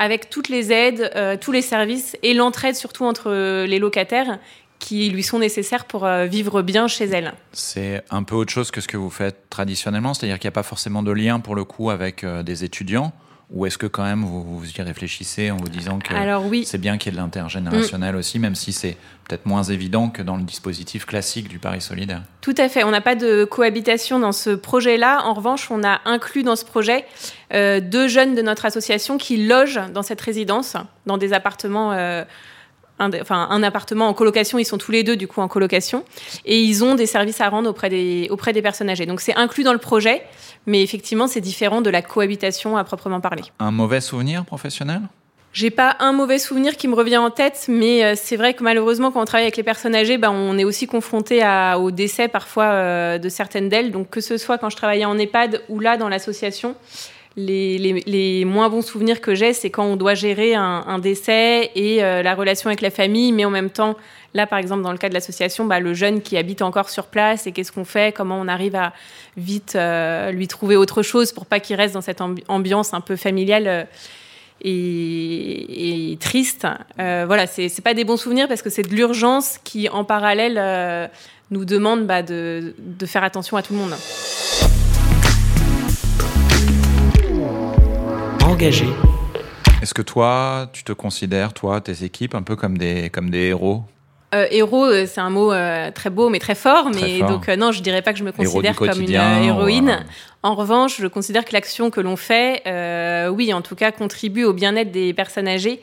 avec 0.00 0.30
toutes 0.30 0.48
les 0.48 0.72
aides, 0.72 1.12
euh, 1.14 1.36
tous 1.38 1.52
les 1.52 1.60
services 1.60 2.16
et 2.22 2.32
l'entraide 2.32 2.74
surtout 2.74 3.04
entre 3.04 3.30
euh, 3.30 3.66
les 3.66 3.78
locataires 3.78 4.38
qui 4.78 5.10
lui 5.10 5.22
sont 5.22 5.38
nécessaires 5.38 5.84
pour 5.84 6.06
euh, 6.06 6.24
vivre 6.24 6.62
bien 6.62 6.88
chez 6.88 7.04
elle. 7.04 7.34
C'est 7.52 8.02
un 8.08 8.22
peu 8.22 8.34
autre 8.34 8.50
chose 8.50 8.70
que 8.70 8.80
ce 8.80 8.88
que 8.88 8.96
vous 8.96 9.10
faites 9.10 9.50
traditionnellement, 9.50 10.14
c'est-à-dire 10.14 10.38
qu'il 10.38 10.48
n'y 10.48 10.52
a 10.52 10.56
pas 10.56 10.62
forcément 10.62 11.02
de 11.02 11.12
lien 11.12 11.38
pour 11.38 11.54
le 11.54 11.64
coup 11.64 11.90
avec 11.90 12.24
des 12.24 12.64
étudiants 12.64 13.12
Ou 13.52 13.66
est-ce 13.66 13.78
que 13.78 13.86
quand 13.86 14.04
même 14.04 14.24
vous, 14.24 14.42
vous 14.44 14.70
y 14.70 14.80
réfléchissez 14.82 15.50
en 15.50 15.56
vous 15.56 15.68
disant 15.68 15.98
que 15.98 16.14
Alors 16.14 16.46
oui. 16.46 16.64
c'est 16.64 16.78
bien 16.78 16.98
qu'il 16.98 17.12
y 17.12 17.14
ait 17.14 17.18
de 17.18 17.22
l'intergénérationnel 17.22 18.14
aussi, 18.14 18.38
même 18.38 18.54
si 18.54 18.72
c'est 18.72 18.96
peut-être 19.28 19.44
moins 19.46 19.64
évident 19.64 20.08
que 20.08 20.22
dans 20.22 20.36
le 20.36 20.44
dispositif 20.44 21.04
classique 21.04 21.48
du 21.48 21.58
Paris 21.58 21.80
solidaire 21.80 22.22
Tout 22.42 22.54
à 22.58 22.68
fait. 22.68 22.84
On 22.84 22.90
n'a 22.92 23.00
pas 23.00 23.16
de 23.16 23.44
cohabitation 23.44 24.20
dans 24.20 24.32
ce 24.32 24.50
projet-là. 24.50 25.24
En 25.24 25.34
revanche, 25.34 25.68
on 25.70 25.82
a 25.82 26.00
inclus 26.04 26.44
dans 26.44 26.56
ce 26.56 26.64
projet 26.64 27.04
euh, 27.52 27.80
deux 27.80 28.06
jeunes 28.06 28.36
de 28.36 28.42
notre 28.42 28.66
association 28.66 29.18
qui 29.18 29.46
logent 29.46 29.80
dans 29.92 30.02
cette 30.02 30.20
résidence, 30.20 30.76
dans 31.06 31.18
des 31.18 31.32
appartements. 31.32 31.92
euh, 31.92 32.24
un, 33.00 33.10
enfin, 33.20 33.48
un 33.50 33.62
appartement 33.62 34.08
en 34.08 34.14
colocation, 34.14 34.58
ils 34.58 34.64
sont 34.64 34.78
tous 34.78 34.92
les 34.92 35.02
deux 35.02 35.16
du 35.16 35.26
coup 35.26 35.40
en 35.40 35.48
colocation, 35.48 36.04
et 36.44 36.60
ils 36.60 36.84
ont 36.84 36.94
des 36.94 37.06
services 37.06 37.40
à 37.40 37.48
rendre 37.48 37.68
auprès 37.70 37.88
des, 37.88 38.28
auprès 38.30 38.52
des 38.52 38.62
personnes 38.62 38.90
âgées. 38.90 39.06
Donc 39.06 39.20
c'est 39.20 39.36
inclus 39.36 39.64
dans 39.64 39.72
le 39.72 39.78
projet, 39.78 40.22
mais 40.66 40.82
effectivement 40.82 41.26
c'est 41.26 41.40
différent 41.40 41.80
de 41.80 41.90
la 41.90 42.02
cohabitation 42.02 42.76
à 42.76 42.84
proprement 42.84 43.20
parler. 43.20 43.42
Un 43.58 43.72
mauvais 43.72 44.00
souvenir 44.00 44.44
professionnel? 44.44 45.00
J'ai 45.52 45.70
pas 45.70 45.96
un 45.98 46.12
mauvais 46.12 46.38
souvenir 46.38 46.76
qui 46.76 46.86
me 46.86 46.94
revient 46.94 47.16
en 47.16 47.30
tête, 47.30 47.66
mais 47.68 48.04
euh, 48.04 48.14
c'est 48.16 48.36
vrai 48.36 48.54
que 48.54 48.62
malheureusement, 48.62 49.10
quand 49.10 49.20
on 49.20 49.24
travaille 49.24 49.46
avec 49.46 49.56
les 49.56 49.64
personnes 49.64 49.96
âgées, 49.96 50.16
ben, 50.16 50.30
on 50.30 50.56
est 50.56 50.62
aussi 50.62 50.86
confronté 50.86 51.42
au 51.76 51.90
décès 51.90 52.28
parfois 52.28 52.66
euh, 52.66 53.18
de 53.18 53.28
certaines 53.28 53.68
d'elles. 53.68 53.90
Donc 53.90 54.10
que 54.10 54.20
ce 54.20 54.38
soit 54.38 54.58
quand 54.58 54.70
je 54.70 54.76
travaillais 54.76 55.06
en 55.06 55.18
EHPAD 55.18 55.62
ou 55.68 55.80
là 55.80 55.96
dans 55.96 56.08
l'association, 56.08 56.76
les, 57.36 58.44
moins 58.44 58.68
bons 58.68 58.82
souvenirs 58.82 59.20
que 59.20 59.34
j'ai, 59.34 59.52
c'est 59.52 59.70
quand 59.70 59.84
on 59.84 59.96
doit 59.96 60.14
gérer 60.14 60.54
un, 60.54 60.98
décès 60.98 61.70
et 61.74 62.02
euh, 62.02 62.22
la 62.22 62.34
relation 62.34 62.68
avec 62.68 62.80
la 62.80 62.90
famille, 62.90 63.32
mais 63.32 63.44
en 63.44 63.50
même 63.50 63.70
temps, 63.70 63.96
là 64.34 64.46
par 64.46 64.58
exemple 64.58 64.82
dans 64.82 64.92
le 64.92 64.98
cas 64.98 65.08
de 65.08 65.14
l'association, 65.14 65.64
bah, 65.64 65.80
le 65.80 65.94
jeune 65.94 66.22
qui 66.22 66.36
habite 66.36 66.62
encore 66.62 66.90
sur 66.90 67.06
place 67.06 67.46
et 67.46 67.52
qu'est-ce 67.52 67.72
qu'on 67.72 67.84
fait, 67.84 68.14
comment 68.14 68.38
on 68.40 68.48
arrive 68.48 68.74
à 68.74 68.92
vite 69.36 69.76
euh, 69.76 70.32
lui 70.32 70.48
trouver 70.48 70.76
autre 70.76 71.02
chose 71.02 71.32
pour 71.32 71.46
pas 71.46 71.60
qu'il 71.60 71.76
reste 71.76 71.94
dans 71.94 72.00
cette 72.00 72.20
ambi- 72.20 72.44
ambiance 72.48 72.94
un 72.94 73.00
peu 73.00 73.16
familiale. 73.16 73.66
euh, 73.66 73.84
et, 74.62 76.18
triste? 76.20 76.66
Voilà, 76.98 77.46
c'est 77.46 77.80
pas 77.82 77.94
des 77.94 78.04
bons 78.04 78.18
souvenirs 78.18 78.46
parce 78.46 78.60
que 78.60 78.68
c'est 78.68 78.82
de 78.82 78.94
l'urgence 78.94 79.56
qui, 79.64 79.88
en 79.88 80.04
parallèle, 80.04 81.08
nous 81.50 81.64
demande 81.64 82.06
bah, 82.06 82.20
de 82.20 82.74
faire 83.06 83.24
attention 83.24 83.56
à 83.56 83.62
tout 83.62 83.72
le 83.72 83.78
monde. 83.78 83.94
Engagé. 88.60 88.84
Est-ce 89.80 89.94
que 89.94 90.02
toi, 90.02 90.68
tu 90.74 90.84
te 90.84 90.92
considères, 90.92 91.54
toi, 91.54 91.80
tes 91.80 92.04
équipes, 92.04 92.34
un 92.34 92.42
peu 92.42 92.56
comme 92.56 92.76
des, 92.76 93.08
comme 93.08 93.30
des 93.30 93.46
héros? 93.46 93.84
Euh, 94.34 94.46
héros, 94.50 94.84
euh, 94.84 95.06
c'est 95.06 95.22
un 95.22 95.30
mot 95.30 95.50
euh, 95.50 95.90
très 95.92 96.10
beau 96.10 96.28
mais 96.28 96.40
très 96.40 96.54
fort. 96.54 96.90
Très 96.90 97.00
mais 97.00 97.18
fort. 97.20 97.30
donc 97.30 97.48
euh, 97.48 97.56
non, 97.56 97.72
je 97.72 97.80
dirais 97.80 98.02
pas 98.02 98.12
que 98.12 98.18
je 98.18 98.24
me 98.24 98.32
considère 98.32 98.76
comme 98.76 99.00
une 99.00 99.16
euh, 99.16 99.42
héroïne. 99.44 100.04
ou, 100.04 100.46
En 100.46 100.54
revanche, 100.54 101.00
je 101.00 101.06
considère 101.06 101.46
que 101.46 101.54
l'action 101.54 101.88
que 101.88 102.02
l'on 102.02 102.16
fait, 102.16 102.60
euh, 102.66 103.28
oui, 103.28 103.54
en 103.54 103.62
tout 103.62 103.76
cas, 103.76 103.92
contribue 103.92 104.44
au 104.44 104.52
bien-être 104.52 104.92
des 104.92 105.14
personnes 105.14 105.48
âgées. 105.48 105.80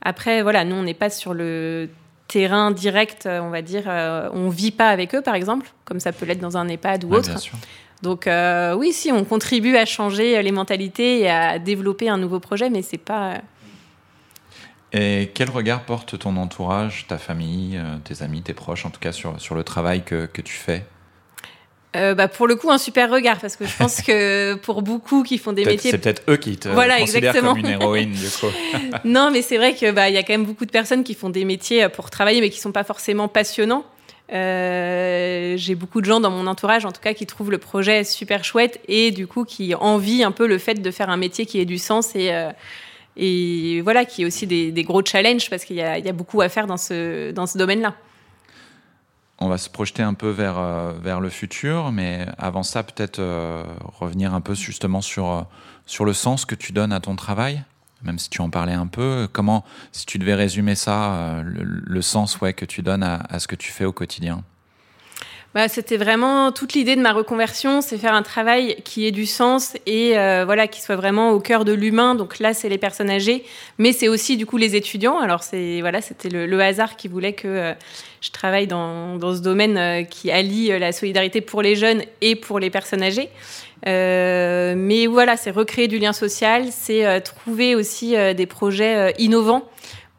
Après, 0.00 0.42
voilà, 0.42 0.64
nous, 0.64 0.76
on 0.76 0.84
n'est 0.84 0.94
pas 0.94 1.10
sur 1.10 1.34
le 1.34 1.90
terrain 2.28 2.70
direct, 2.70 3.26
on 3.26 3.50
va 3.50 3.60
dire, 3.60 3.86
euh, 3.88 4.28
on 4.32 4.50
vit 4.50 4.70
pas 4.70 4.90
avec 4.90 5.16
eux, 5.16 5.20
par 5.20 5.34
exemple, 5.34 5.72
comme 5.84 5.98
ça 5.98 6.12
peut 6.12 6.26
l'être 6.26 6.38
dans 6.38 6.56
un 6.56 6.68
EHPAD 6.68 7.02
ou 7.02 7.08
Ouais, 7.08 7.16
autre. 7.16 7.32
Donc 8.02 8.26
euh, 8.26 8.74
oui, 8.74 8.92
si, 8.92 9.12
on 9.12 9.24
contribue 9.24 9.76
à 9.76 9.84
changer 9.84 10.42
les 10.42 10.52
mentalités 10.52 11.20
et 11.20 11.30
à 11.30 11.58
développer 11.58 12.08
un 12.08 12.16
nouveau 12.16 12.40
projet, 12.40 12.70
mais 12.70 12.82
c'est 12.82 12.96
pas. 12.98 13.32
euh, 14.94 15.20
Et 15.22 15.30
quel 15.34 15.50
regard 15.50 15.82
porte 15.84 16.18
ton 16.18 16.36
entourage, 16.36 17.06
ta 17.08 17.18
famille, 17.18 17.76
euh, 17.76 17.96
tes 18.04 18.22
amis, 18.22 18.42
tes 18.42 18.54
proches, 18.54 18.86
en 18.86 18.90
tout 18.90 19.00
cas 19.00 19.12
sur, 19.12 19.38
sur 19.40 19.54
le 19.54 19.64
travail 19.64 20.02
que, 20.02 20.26
que 20.26 20.40
tu 20.40 20.54
fais? 20.54 20.84
Euh, 21.96 22.14
bah, 22.14 22.28
pour 22.28 22.46
le 22.46 22.54
coup, 22.54 22.70
un 22.70 22.78
super 22.78 23.10
regard, 23.10 23.38
parce 23.38 23.56
que 23.56 23.66
je 23.66 23.76
pense 23.76 24.00
que 24.06 24.54
pour 24.54 24.80
beaucoup 24.82 25.22
qui 25.24 25.38
font 25.38 25.52
des 25.52 25.64
métiers 25.64 25.90
C'est 25.90 25.98
peut-être 25.98 26.22
eux 26.28 26.36
qui 26.36 26.56
te 26.56 26.68
Voilà, 26.68 27.00
considèrent 27.00 27.30
exactement. 27.34 27.54
comme 27.54 27.64
une 27.64 27.80
héroïne, 27.80 28.12
du 28.12 28.28
coup. 28.30 28.46
Non, 29.04 29.30
mais 29.32 29.42
c'est 29.42 29.56
vrai 29.58 29.74
que 29.74 29.90
bah 29.90 30.08
il 30.08 30.14
y 30.14 30.18
a 30.18 30.22
quand 30.22 30.32
même 30.32 30.44
beaucoup 30.46 30.64
de 30.66 30.70
personnes 30.70 31.02
qui 31.04 31.14
font 31.14 31.30
des 31.30 31.44
métiers 31.44 31.88
pour 31.88 32.08
travailler, 32.08 32.40
mais 32.40 32.48
qui 32.50 32.60
sont 32.60 32.72
pas 32.72 32.84
forcément 32.84 33.26
passionnants. 33.28 33.84
Euh, 34.32 35.56
J'ai 35.56 35.74
beaucoup 35.74 36.00
de 36.00 36.06
gens 36.06 36.20
dans 36.20 36.30
mon 36.30 36.46
entourage, 36.46 36.84
en 36.84 36.92
tout 36.92 37.00
cas, 37.00 37.14
qui 37.14 37.26
trouvent 37.26 37.50
le 37.50 37.58
projet 37.58 38.04
super 38.04 38.44
chouette 38.44 38.80
et 38.88 39.10
du 39.10 39.26
coup 39.26 39.44
qui 39.44 39.74
envient 39.74 40.24
un 40.24 40.32
peu 40.32 40.46
le 40.46 40.58
fait 40.58 40.74
de 40.74 40.90
faire 40.90 41.10
un 41.10 41.16
métier 41.16 41.46
qui 41.46 41.58
ait 41.60 41.64
du 41.64 41.78
sens 41.78 42.14
et 42.14 42.30
euh, 42.32 43.80
voilà, 43.82 44.04
qui 44.04 44.22
est 44.22 44.24
aussi 44.24 44.46
des, 44.46 44.84
gros 44.84 45.04
challenges 45.04 45.50
parce 45.50 45.64
qu'il 45.64 45.76
y, 45.76 45.82
a- 45.82 46.12
beaucoup 46.12 46.40
à 46.40 46.48
faire 46.48 46.66
dans 46.66 46.76
ce 46.76 47.58
domaine-là. 47.58 47.94
On 49.38 49.48
va 49.48 49.56
se 49.56 49.70
projeter 49.70 50.02
un 50.02 50.14
peu 50.14 50.28
vers, 50.28 50.58
euh, 50.58 51.20
le 51.20 51.30
futur, 51.30 51.92
mais 51.92 52.26
avant 52.38 52.62
ça, 52.62 52.82
peut-être 52.82 53.20
revenir 53.98 54.34
un 54.34 54.40
peu 54.40 54.54
justement 54.54 55.00
sur 55.00 55.46
le 56.04 56.12
sens 56.12 56.44
que 56.44 56.54
tu 56.54 56.72
donnes 56.72 56.92
à 56.92 57.00
ton 57.00 57.16
travail, 57.16 57.62
même 58.02 58.18
si 58.18 58.30
tu 58.30 58.40
en 58.40 58.50
parlais 58.50 58.72
un 58.72 58.86
peu. 58.86 59.28
Comment, 59.32 59.64
si 59.92 60.06
tu 60.06 60.18
devais 60.18 60.34
résumer 60.34 60.74
ça, 60.74 61.14
euh, 61.14 61.42
le, 61.44 62.02
sens 62.02 62.40
ouais, 62.40 62.52
que 62.52 62.64
tu 62.64 62.82
donnes 62.82 63.02
à, 63.02 63.38
ce 63.38 63.46
que 63.46 63.56
tu 63.56 63.70
fais 63.70 63.84
au 63.84 63.92
quotidien? 63.92 64.42
Bah, 65.52 65.66
c'était 65.66 65.96
vraiment 65.96 66.52
toute 66.52 66.74
l'idée 66.74 66.94
de 66.94 67.00
ma 67.00 67.12
reconversion, 67.12 67.80
c'est 67.80 67.98
faire 67.98 68.14
un 68.14 68.22
travail 68.22 68.76
qui 68.84 69.04
ait 69.04 69.10
du 69.10 69.26
sens 69.26 69.74
et 69.84 70.16
euh, 70.16 70.44
voilà 70.44 70.68
qui 70.68 70.80
soit 70.80 70.94
vraiment 70.94 71.32
au 71.32 71.40
cœur 71.40 71.64
de 71.64 71.72
l'humain. 71.72 72.14
Donc 72.14 72.38
là, 72.38 72.54
c'est 72.54 72.68
les 72.68 72.78
personnes 72.78 73.10
âgées, 73.10 73.44
mais 73.76 73.92
c'est 73.92 74.06
aussi 74.06 74.36
du 74.36 74.46
coup 74.46 74.58
les 74.58 74.76
étudiants. 74.76 75.18
Alors 75.18 75.42
c'est 75.42 75.80
voilà, 75.80 76.02
c'était 76.02 76.28
le, 76.28 76.60
hasard 76.60 76.94
qui 76.94 77.08
voulait 77.08 77.32
que 77.32 77.48
euh, 77.48 77.74
je 78.20 78.30
travaille 78.30 78.68
dans, 78.68 79.16
dans 79.16 79.34
ce 79.34 79.40
domaine 79.40 80.06
qui 80.06 80.30
allie 80.30 80.68
la 80.78 80.92
solidarité 80.92 81.40
pour 81.40 81.62
les 81.62 81.74
jeunes 81.74 82.02
et 82.20 82.36
pour 82.36 82.60
les 82.60 82.70
personnes 82.70 83.02
âgées. 83.02 83.28
Euh, 83.86 84.74
mais 84.76 85.06
voilà, 85.06 85.36
c'est 85.36 85.50
recréer 85.50 85.88
du 85.88 85.98
lien 85.98 86.12
social, 86.12 86.66
c'est 86.70 87.06
euh, 87.06 87.20
trouver 87.20 87.74
aussi 87.74 88.16
euh, 88.16 88.34
des 88.34 88.46
projets 88.46 89.14
innovants 89.18 89.64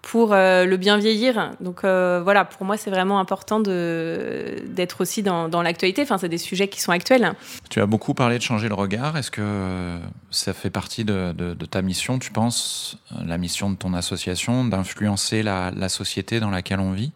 pour 0.01 0.33
le 0.33 0.75
bien 0.77 0.97
vieillir. 0.97 1.51
Donc 1.61 1.81
voilà, 1.83 2.43
pour 2.43 2.65
moi, 2.65 2.75
c'est 2.75 2.89
vraiment 2.89 3.19
important 3.19 3.59
d'être 3.59 5.01
aussi 5.01 5.21
dans, 5.21 5.61
l'actualité. 5.61 6.01
Enfin, 6.01 6.17
c'est 6.17 6.27
des 6.27 6.39
sujets 6.39 6.67
qui 6.67 6.81
sont 6.81 6.91
actuels. 6.91 7.33
Tu 7.69 7.79
as 7.79 7.85
beaucoup 7.85 8.15
parlé 8.15 8.39
de 8.39 8.43
changer 8.43 8.67
le 8.67 8.73
regard. 8.73 9.15
Est-ce 9.15 9.29
que 9.29 9.99
ça 10.31 10.53
fait 10.53 10.71
partie 10.71 11.05
de, 11.05 11.53
ta 11.69 11.83
mission, 11.83 12.17
tu 12.17 12.31
penses, 12.31 12.97
la 13.23 13.37
mission 13.37 13.69
de 13.69 13.75
ton 13.75 13.93
association, 13.93 14.65
d'influencer 14.65 15.43
la 15.43 15.87
société 15.87 16.39
dans 16.39 16.49
laquelle 16.49 16.79
on 16.79 16.93
vit 16.93 17.11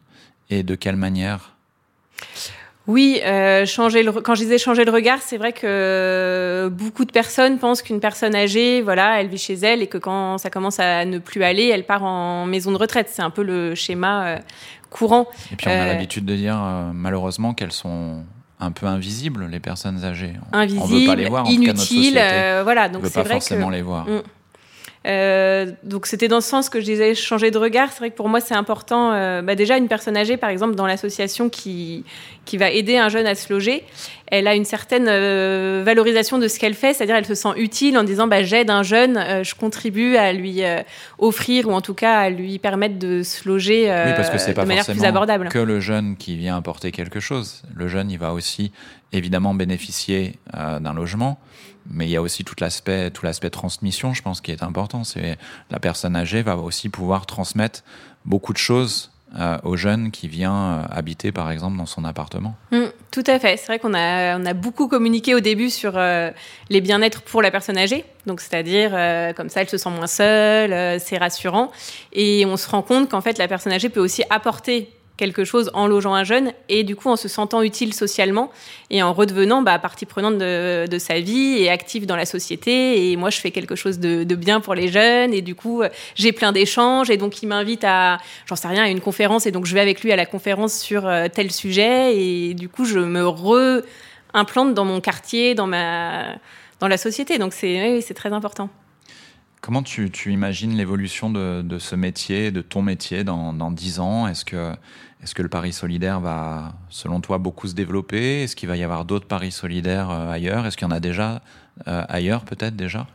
Et 0.51 0.61
de 0.61 0.75
quelle 0.75 0.95
manière? 0.95 1.55
Oui, 2.87 3.19
euh, 3.25 3.65
changer 3.65 4.03
le, 4.03 4.11
re- 4.11 4.21
quand 4.21 4.35
je 4.35 4.41
disais 4.43 4.57
changer 4.59 4.85
le 4.85 4.91
regard, 4.91 5.19
c'est 5.21 5.37
vrai 5.37 5.53
que 5.53 6.69
beaucoup 6.71 7.03
de 7.05 7.11
personnes 7.11 7.57
pensent 7.57 7.81
qu'une 7.81 7.99
personne 7.99 8.35
âgée, 8.35 8.81
voilà, 8.81 9.19
elle 9.19 9.27
vit 9.27 9.37
chez 9.39 9.55
elle 9.55 9.81
et 9.81 9.87
que 9.87 9.97
quand 9.97 10.37
ça 10.37 10.49
commence 10.51 10.79
à 10.79 11.03
ne 11.05 11.17
plus 11.17 11.43
aller, 11.43 11.67
elle 11.67 11.85
part 11.85 12.03
en 12.03 12.45
maison 12.45 12.71
de 12.71 12.77
retraite. 12.77 13.09
C'est 13.11 13.23
un 13.23 13.31
peu 13.31 13.41
le 13.43 13.73
schéma 13.75 14.25
euh, 14.27 14.37
courant. 14.91 15.27
Et 15.51 15.55
puis 15.55 15.67
on 15.67 15.71
a 15.71 15.73
Euh, 15.73 15.85
l'habitude 15.87 16.25
de 16.25 16.35
dire 16.35 16.57
euh, 16.61 16.91
malheureusement 16.93 17.53
qu'elles 17.55 17.71
sont 17.71 18.23
un 18.59 18.71
peu 18.71 18.85
invisibles, 18.85 19.47
les 19.51 19.59
personnes 19.59 20.03
âgées. 20.05 20.33
On- 20.53 20.57
invisible, 20.57 20.83
on 20.83 20.87
veut 20.87 21.05
pas 21.05 21.15
les 21.15 21.27
voir, 21.27 21.43
en 21.45 21.49
tout 21.49 21.51
cas, 21.61 21.73
notre 21.73 21.91
inutile. 21.91 22.05
société 22.13 22.19
euh, 22.21 22.61
voilà, 22.63 22.87
ne 22.87 22.93
donc 22.93 23.01
veut 23.01 23.09
c'est 23.09 23.15
pas 23.15 23.23
vrai 23.23 23.33
forcément 23.33 23.67
que 23.69 23.73
les 23.73 23.81
voir. 23.81 24.05
Mm. 24.07 24.21
Euh, 25.05 25.71
donc 25.83 26.07
c'était 26.07 26.27
dans 26.27 26.41
ce 26.41 26.49
sens 26.49 26.69
que 26.69 26.79
je 26.79 26.85
disais 26.85 27.13
changer 27.13 27.51
de 27.51 27.57
regard. 27.57 27.91
C'est 27.91 27.99
vrai 27.99 28.09
que 28.09 28.15
pour 28.15 28.29
moi 28.29 28.39
c'est 28.41 28.55
important. 28.55 29.11
euh, 29.13 29.41
bah 29.41 29.55
déjà 29.55 29.77
une 29.77 29.87
personne 29.87 30.17
âgée, 30.17 30.37
par 30.37 30.49
exemple, 30.49 30.75
dans 30.75 30.87
l'association 30.87 31.49
qui 31.49 32.03
qui 32.45 32.57
va 32.57 32.69
aider 32.69 32.97
un 32.97 33.09
jeune 33.09 33.25
à 33.25 33.33
se 33.35 33.51
loger, 33.51 33.83
elle 34.27 34.47
a 34.47 34.55
une 34.55 34.65
certaine 34.65 35.07
euh, 35.07 35.81
valorisation 35.85 36.37
de 36.37 36.47
ce 36.47 36.59
qu'elle 36.59 36.73
fait, 36.73 36.93
c'est-à-dire 36.93 37.15
elle 37.15 37.25
se 37.25 37.35
sent 37.35 37.49
utile 37.57 37.97
en 37.97 38.03
disant 38.03 38.27
bah, 38.27 38.43
j'aide 38.43 38.69
un 38.69 38.83
jeune, 38.83 39.43
je 39.43 39.55
contribue 39.55 40.15
à 40.15 40.33
lui 40.33 40.61
offrir 41.19 41.67
ou 41.67 41.73
en 41.73 41.81
tout 41.81 41.93
cas 41.95 42.17
à 42.19 42.29
lui 42.29 42.59
permettre 42.59 42.97
de 42.99 43.23
se 43.23 43.47
loger 43.47 43.83
Oui, 43.85 44.13
parce 44.15 44.29
que 44.29 44.37
c'est 44.37 44.51
de 44.51 44.55
pas 44.55 44.65
manière 44.65 44.85
plus 44.85 44.93
forcément 44.93 45.09
abordable. 45.09 45.49
que 45.49 45.59
le 45.59 45.79
jeune 45.79 46.17
qui 46.17 46.35
vient 46.35 46.55
apporter 46.57 46.91
quelque 46.91 47.19
chose. 47.19 47.63
Le 47.75 47.87
jeune, 47.87 48.09
il 48.11 48.19
va 48.19 48.33
aussi 48.33 48.71
évidemment 49.11 49.53
bénéficier 49.53 50.33
d'un 50.53 50.93
logement, 50.93 51.39
mais 51.89 52.05
il 52.05 52.11
y 52.11 52.15
a 52.15 52.21
aussi 52.21 52.43
tout 52.43 52.55
l'aspect, 52.59 53.11
tout 53.11 53.25
l'aspect 53.25 53.49
transmission, 53.49 54.13
je 54.13 54.21
pense, 54.21 54.41
qui 54.41 54.51
est 54.51 54.63
important. 54.63 55.03
C'est 55.03 55.37
la 55.69 55.79
personne 55.79 56.15
âgée 56.15 56.41
va 56.41 56.57
aussi 56.57 56.89
pouvoir 56.89 57.25
transmettre 57.25 57.83
beaucoup 58.25 58.53
de 58.53 58.57
choses 58.57 59.11
euh, 59.37 59.57
au 59.63 59.75
jeune 59.75 60.11
qui 60.11 60.29
vient 60.29 60.55
euh, 60.55 60.83
habiter, 60.89 61.33
par 61.33 61.51
exemple, 61.51 61.77
dans 61.77 61.85
son 61.85 62.05
appartement. 62.05 62.55
Mm, 62.71 62.85
tout 63.11 63.23
à 63.27 63.37
fait. 63.37 63.57
C'est 63.57 63.65
vrai 63.65 63.79
qu'on 63.79 63.93
a, 63.93 64.39
on 64.39 64.45
a 64.45 64.53
beaucoup 64.53 64.87
communiqué 64.87 65.35
au 65.35 65.41
début 65.41 65.69
sur 65.69 65.97
euh, 65.97 66.31
les 66.69 66.79
bien-être 66.79 67.21
pour 67.21 67.41
la 67.41 67.51
personne 67.51 67.77
âgée. 67.77 68.05
Donc, 68.27 68.39
c'est-à-dire, 68.39 68.91
comme 69.35 69.49
ça, 69.49 69.61
elle 69.61 69.69
se 69.69 69.77
sent 69.77 69.89
moins 69.89 70.07
seule, 70.07 70.99
c'est 70.99 71.17
rassurant. 71.17 71.71
Et 72.13 72.45
on 72.47 72.57
se 72.57 72.67
rend 72.67 72.81
compte 72.81 73.09
qu'en 73.09 73.21
fait, 73.21 73.37
la 73.37 73.47
personne 73.47 73.73
âgée 73.73 73.89
peut 73.89 73.99
aussi 73.99 74.23
apporter 74.29 74.89
quelque 75.17 75.45
chose 75.45 75.71
en 75.73 75.87
logeant 75.87 76.13
un 76.13 76.23
jeune 76.23 76.51
et 76.69 76.83
du 76.83 76.95
coup 76.95 77.09
en 77.09 77.15
se 77.15 77.27
sentant 77.27 77.61
utile 77.61 77.93
socialement 77.93 78.51
et 78.89 79.01
en 79.01 79.13
redevenant 79.13 79.61
bah, 79.61 79.79
partie 79.79 80.05
prenante 80.05 80.37
de, 80.37 80.87
de 80.87 80.97
sa 80.99 81.19
vie 81.19 81.57
et 81.59 81.69
active 81.69 82.05
dans 82.05 82.15
la 82.15 82.25
société. 82.25 83.11
Et 83.11 83.15
moi 83.15 83.29
je 83.29 83.39
fais 83.39 83.51
quelque 83.51 83.75
chose 83.75 83.99
de, 83.99 84.23
de 84.23 84.35
bien 84.35 84.59
pour 84.59 84.75
les 84.75 84.87
jeunes 84.87 85.33
et 85.33 85.41
du 85.41 85.55
coup 85.55 85.83
j'ai 86.15 86.31
plein 86.31 86.51
d'échanges 86.51 87.09
et 87.09 87.17
donc 87.17 87.41
il 87.41 87.47
m'invite 87.47 87.83
à 87.83 88.17
j'en 88.45 88.55
sais 88.55 88.67
rien 88.67 88.83
à 88.83 88.89
une 88.89 89.01
conférence 89.01 89.45
et 89.45 89.51
donc 89.51 89.65
je 89.65 89.73
vais 89.73 89.81
avec 89.81 90.01
lui 90.01 90.11
à 90.11 90.15
la 90.15 90.25
conférence 90.25 90.77
sur 90.77 91.07
euh, 91.07 91.27
tel 91.33 91.51
sujet 91.51 92.15
et 92.15 92.53
du 92.53 92.69
coup 92.69 92.85
je 92.85 92.99
me 92.99 93.25
re-implante 93.25 94.73
dans 94.73 94.85
mon 94.85 95.01
quartier 95.01 95.55
dans 95.55 95.67
ma 95.67 96.35
dans 96.79 96.87
la 96.87 96.97
société. 96.97 97.37
Donc 97.37 97.53
c'est 97.53 97.93
oui, 97.93 98.01
c'est 98.01 98.13
très 98.13 98.33
important 98.33 98.69
Comment 99.65 99.81
tu, 99.81 100.11
imagines 100.27 100.77
l'évolution 100.77 101.31
de, 101.31 101.79
ce 101.79 101.95
métier, 101.95 102.51
de 102.51 102.61
ton 102.61 102.83
métier 102.83 103.23
dans, 103.23 103.51
dans 103.51 103.71
10 103.71 103.99
ans? 103.99 104.27
Est-ce 104.27 104.45
que, 104.45 105.41
le 105.41 105.49
Paris 105.49 105.73
solidaire 105.73 106.19
va, 106.19 106.73
selon 106.89 107.19
toi, 107.19 107.39
beaucoup 107.39 107.67
se 107.67 107.73
développer? 107.73 108.43
Est-ce 108.43 108.55
qu'il 108.55 108.69
va 108.69 108.77
y 108.77 108.83
avoir 108.83 109.05
d'autres 109.05 109.25
Paris 109.25 109.51
solidaires 109.51 110.11
euh, 110.11 110.29
ailleurs? 110.29 110.67
Est-ce 110.67 110.77
qu'il 110.77 110.87
y 110.87 110.91
en 110.91 110.93
a 110.93 110.99
déjà 110.99 111.41
euh, 111.87 112.03
ailleurs, 112.07 112.45
peut-être 112.45 112.75
déjà? 112.75 113.07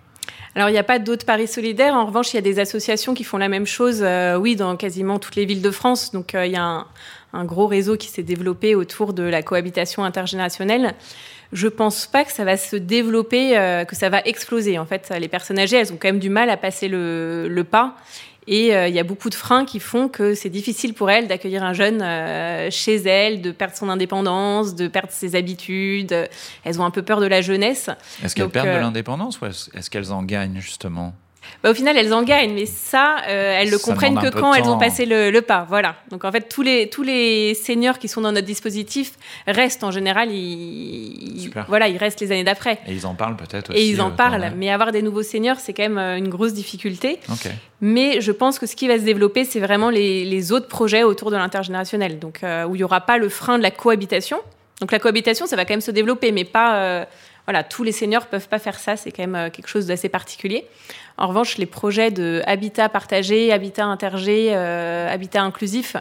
Alors, 0.56 0.68
il 0.68 0.72
n'y 0.72 0.78
a 0.78 0.82
pas 0.82 0.98
d'autres 0.98 1.24
paris 1.24 1.46
solidaires. 1.46 1.94
En 1.94 2.06
revanche, 2.06 2.32
il 2.32 2.36
y 2.36 2.40
a 2.40 2.42
des 2.42 2.58
associations 2.58 3.14
qui 3.14 3.22
font 3.22 3.38
la 3.38 3.48
même 3.48 3.66
chose, 3.66 4.00
euh, 4.02 4.34
oui, 4.34 4.56
dans 4.56 4.76
quasiment 4.76 5.20
toutes 5.20 5.36
les 5.36 5.44
villes 5.44 5.62
de 5.62 5.70
France. 5.70 6.10
Donc, 6.10 6.32
il 6.34 6.50
y 6.50 6.56
a 6.56 6.64
un, 6.64 6.86
un, 7.32 7.44
gros 7.44 7.68
réseau 7.68 7.96
qui 7.96 8.08
s'est 8.08 8.24
développé 8.24 8.74
autour 8.74 9.12
de 9.12 9.22
la 9.22 9.44
cohabitation 9.44 10.02
intergénérationnelle 10.02 10.96
je 11.52 11.68
pense 11.68 12.06
pas 12.06 12.24
que 12.24 12.32
ça 12.32 12.44
va 12.44 12.56
se 12.56 12.76
développer, 12.76 13.56
euh, 13.56 13.84
que 13.84 13.96
ça 13.96 14.08
va 14.08 14.20
exploser. 14.20 14.78
En 14.78 14.86
fait, 14.86 15.12
les 15.18 15.28
personnes 15.28 15.58
âgées, 15.58 15.76
elles 15.76 15.92
ont 15.92 15.96
quand 15.96 16.08
même 16.08 16.18
du 16.18 16.30
mal 16.30 16.50
à 16.50 16.56
passer 16.56 16.88
le, 16.88 17.62
pas. 17.68 17.96
Et 18.46 18.74
euh, 18.74 18.88
il 18.88 18.94
y 18.94 18.98
a 18.98 19.04
beaucoup 19.04 19.30
de 19.30 19.34
freins 19.34 19.64
qui 19.64 19.80
font 19.80 20.08
que 20.08 20.34
c'est 20.34 20.48
difficile 20.48 20.94
pour 20.94 21.10
elles 21.10 21.28
d'accueillir 21.28 21.62
un 21.62 21.72
jeune 21.72 22.00
euh, 22.02 22.68
chez 22.70 22.96
elles, 22.96 23.42
de 23.42 23.52
perdre 23.52 23.76
son 23.76 23.88
indépendance, 23.88 24.74
de 24.74 24.88
perdre 24.88 25.12
ses 25.12 25.36
habitudes. 25.36 26.28
Elles 26.64 26.80
ont 26.80 26.84
un 26.84 26.90
peu 26.90 27.02
peur 27.02 27.20
de 27.20 27.26
la 27.26 27.42
jeunesse. 27.42 27.90
Est-ce 28.24 28.34
qu'elles 28.34 28.48
perdent 28.48 28.68
de 28.68 28.80
l'indépendance 28.80 29.40
ou 29.40 29.46
est-ce 29.46 29.90
qu'elles 29.90 30.12
en 30.12 30.22
gagnent 30.22 30.60
justement? 30.60 31.14
Bah, 31.62 31.70
au 31.70 31.74
final, 31.74 31.96
elles 31.96 32.12
en 32.14 32.22
gagnent, 32.22 32.54
mais 32.54 32.66
ça, 32.66 33.16
euh, 33.28 33.58
elles 33.58 33.70
le 33.70 33.78
comprennent 33.78 34.18
que 34.18 34.30
quand 34.30 34.54
elles 34.54 34.68
ont 34.68 34.78
passé 34.78 35.06
le, 35.06 35.40
pas. 35.40 35.66
Voilà. 35.68 35.96
Donc 36.10 36.24
en 36.24 36.32
fait, 36.32 36.48
tous 36.48 36.62
les, 36.62 36.88
tous 36.88 37.02
les 37.02 37.54
seniors 37.54 37.98
qui 37.98 38.08
sont 38.08 38.20
dans 38.20 38.32
notre 38.32 38.46
dispositif 38.46 39.12
restent 39.46 39.84
en 39.84 39.90
général, 39.90 40.30
ils, 40.30 41.50
voilà, 41.68 41.88
ils 41.88 41.96
restent 41.96 42.20
les 42.20 42.32
années 42.32 42.44
d'après. 42.44 42.78
Et 42.86 42.92
ils 42.92 43.06
en 43.06 43.14
parlent 43.14 43.36
peut-être 43.36 43.70
aussi. 43.70 43.78
Et 43.78 43.88
ils 43.88 44.00
en 44.00 44.08
euh, 44.08 44.14
parlent, 44.14 44.52
mais 44.56 44.70
avoir 44.70 44.92
des 44.92 45.02
nouveaux 45.02 45.22
seniors, 45.22 45.58
c'est 45.58 45.72
quand 45.72 45.82
même 45.82 45.98
euh, 45.98 46.16
une 46.16 46.28
grosse 46.28 46.52
difficulté. 46.52 47.20
Mais 47.80 48.20
je 48.20 48.32
pense 48.32 48.58
que 48.58 48.66
ce 48.66 48.76
qui 48.76 48.88
va 48.88 48.98
se 48.98 49.04
développer, 49.04 49.44
c'est 49.44 49.60
vraiment 49.60 49.90
les, 49.90 50.24
les, 50.24 50.52
autres 50.52 50.68
projets 50.68 51.02
autour 51.02 51.30
de 51.30 51.36
l'intergénérationnel, 51.36 52.18
donc 52.18 52.40
où 52.42 52.74
il 52.74 52.78
n'y 52.78 52.84
aura 52.84 53.00
pas 53.00 53.16
le 53.18 53.28
frein 53.28 53.56
de 53.56 53.62
la 53.62 53.70
cohabitation. 53.70 54.38
Donc 54.80 54.92
la 54.92 54.98
cohabitation, 54.98 55.46
ça 55.46 55.56
va 55.56 55.64
quand 55.64 55.74
même 55.74 55.80
se 55.80 55.90
développer, 55.90 56.32
mais 56.32 56.44
pas 56.44 57.06
voilà, 57.46 57.64
tous 57.64 57.82
les 57.82 57.92
seniors 57.92 58.26
peuvent 58.26 58.48
pas 58.48 58.58
faire 58.58 58.78
ça, 58.78 58.96
c'est 58.96 59.10
quand 59.10 59.26
même 59.26 59.50
quelque 59.50 59.68
chose 59.68 59.86
d'assez 59.86 60.08
particulier. 60.08 60.66
En 61.20 61.26
revanche, 61.26 61.58
les 61.58 61.66
projets 61.66 62.10
de 62.10 62.42
habitat 62.46 62.88
partagé, 62.88 63.52
habitat 63.52 63.84
intergé, 63.84 64.54
euh, 64.54 65.12
habitat 65.12 65.42
inclusif, 65.42 65.96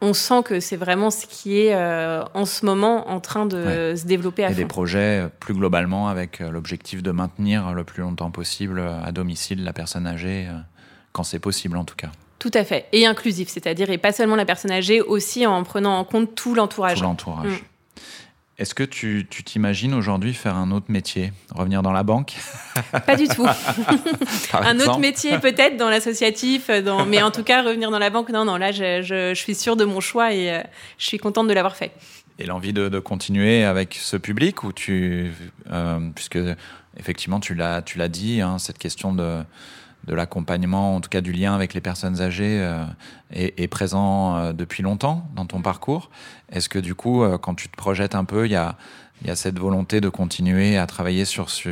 on 0.00 0.14
sent 0.14 0.44
que 0.44 0.60
c'est 0.60 0.76
vraiment 0.76 1.10
ce 1.10 1.26
qui 1.26 1.58
est 1.58 1.74
euh, 1.74 2.22
en 2.32 2.44
ce 2.44 2.64
moment 2.64 3.10
en 3.10 3.18
train 3.18 3.44
de 3.44 3.94
se 3.96 4.06
développer 4.06 4.44
à 4.44 4.52
Et 4.52 4.54
des 4.54 4.64
projets 4.64 5.24
euh, 5.24 5.28
plus 5.40 5.54
globalement 5.54 6.08
avec 6.08 6.38
l'objectif 6.38 7.02
de 7.02 7.10
maintenir 7.10 7.72
le 7.72 7.82
plus 7.82 8.02
longtemps 8.02 8.30
possible 8.30 8.80
à 8.80 9.10
domicile 9.10 9.64
la 9.64 9.72
personne 9.72 10.06
âgée, 10.06 10.46
quand 11.12 11.24
c'est 11.24 11.40
possible 11.40 11.76
en 11.76 11.84
tout 11.84 11.96
cas. 11.96 12.10
Tout 12.38 12.50
à 12.54 12.64
fait. 12.64 12.86
Et 12.92 13.04
inclusif, 13.06 13.48
c'est-à-dire, 13.48 13.90
et 13.90 13.98
pas 13.98 14.12
seulement 14.12 14.36
la 14.36 14.44
personne 14.44 14.72
âgée, 14.72 15.00
aussi 15.00 15.44
en 15.46 15.62
prenant 15.64 15.98
en 15.98 16.04
compte 16.04 16.34
tout 16.36 16.54
l'entourage. 16.54 16.98
Tout 16.98 17.04
l'entourage. 17.04 17.46
Mm. 17.46 17.64
Est-ce 18.62 18.76
que 18.76 18.84
tu 18.84 19.26
t'imagines 19.26 19.92
aujourd'hui 19.92 20.32
faire 20.34 20.54
un 20.54 20.70
autre 20.70 20.86
métier 20.88 21.32
Revenir 21.52 21.82
dans 21.82 21.90
la 21.90 22.04
banque? 22.04 22.34
Pas 23.06 23.16
du 23.16 23.26
tout. 23.26 23.44
un 24.52 24.78
autre 24.78 25.00
métier 25.00 25.36
peut-être 25.40 25.76
dans 25.76 25.90
l'associatif, 25.90 26.70
dans... 26.70 27.04
mais 27.04 27.20
en 27.24 27.32
tout 27.32 27.42
cas 27.42 27.64
revenir 27.64 27.90
dans 27.90 27.98
la 27.98 28.10
banque, 28.10 28.28
non, 28.28 28.44
non, 28.44 28.56
là 28.56 28.70
je, 28.70 29.02
je, 29.02 29.34
suis 29.34 29.56
sûre 29.56 29.74
de 29.74 29.84
mon 29.84 29.98
choix 29.98 30.32
et 30.32 30.52
euh, 30.52 30.60
je 30.96 31.06
suis 31.06 31.18
contente 31.18 31.48
de 31.48 31.52
l'avoir 31.52 31.74
fait. 31.74 31.90
Et 32.38 32.46
l'envie 32.46 32.72
de, 32.72 33.00
continuer 33.00 33.64
avec 33.64 33.98
ce 34.00 34.16
public 34.16 34.62
ou 34.62 34.72
tu, 34.72 35.32
euh, 35.72 35.98
puisque 36.14 36.38
effectivement 36.96 37.40
tu 37.40 37.56
l'as 37.56 37.82
tu 37.82 37.98
l'as 37.98 38.08
dit, 38.08 38.42
hein, 38.42 38.58
cette 38.60 38.78
question 38.78 39.12
de 39.12 39.42
de 40.06 40.14
l'accompagnement, 40.14 40.96
en 40.96 41.00
tout 41.00 41.08
cas 41.08 41.20
du 41.20 41.32
lien 41.32 41.54
avec 41.54 41.74
les 41.74 41.80
personnes 41.80 42.20
âgées, 42.20 42.60
euh, 42.60 42.84
est, 43.32 43.68
présent 43.68 44.36
euh, 44.36 44.52
depuis 44.52 44.82
longtemps 44.82 45.28
dans 45.36 45.46
ton 45.46 45.62
parcours. 45.62 46.10
Est-ce 46.50 46.68
que 46.68 46.78
du 46.78 46.94
coup, 46.94 47.22
euh, 47.22 47.38
quand 47.38 47.54
tu 47.54 47.68
te 47.68 47.76
projettes 47.76 48.14
un 48.14 48.24
peu, 48.24 48.46
il 48.46 48.52
y 48.52 48.56
a, 48.56 48.76
cette 49.36 49.58
volonté 49.58 50.00
de 50.00 50.08
continuer 50.08 50.76
à 50.76 50.86
travailler 50.86 51.24
sur, 51.24 51.48
ce 51.48 51.70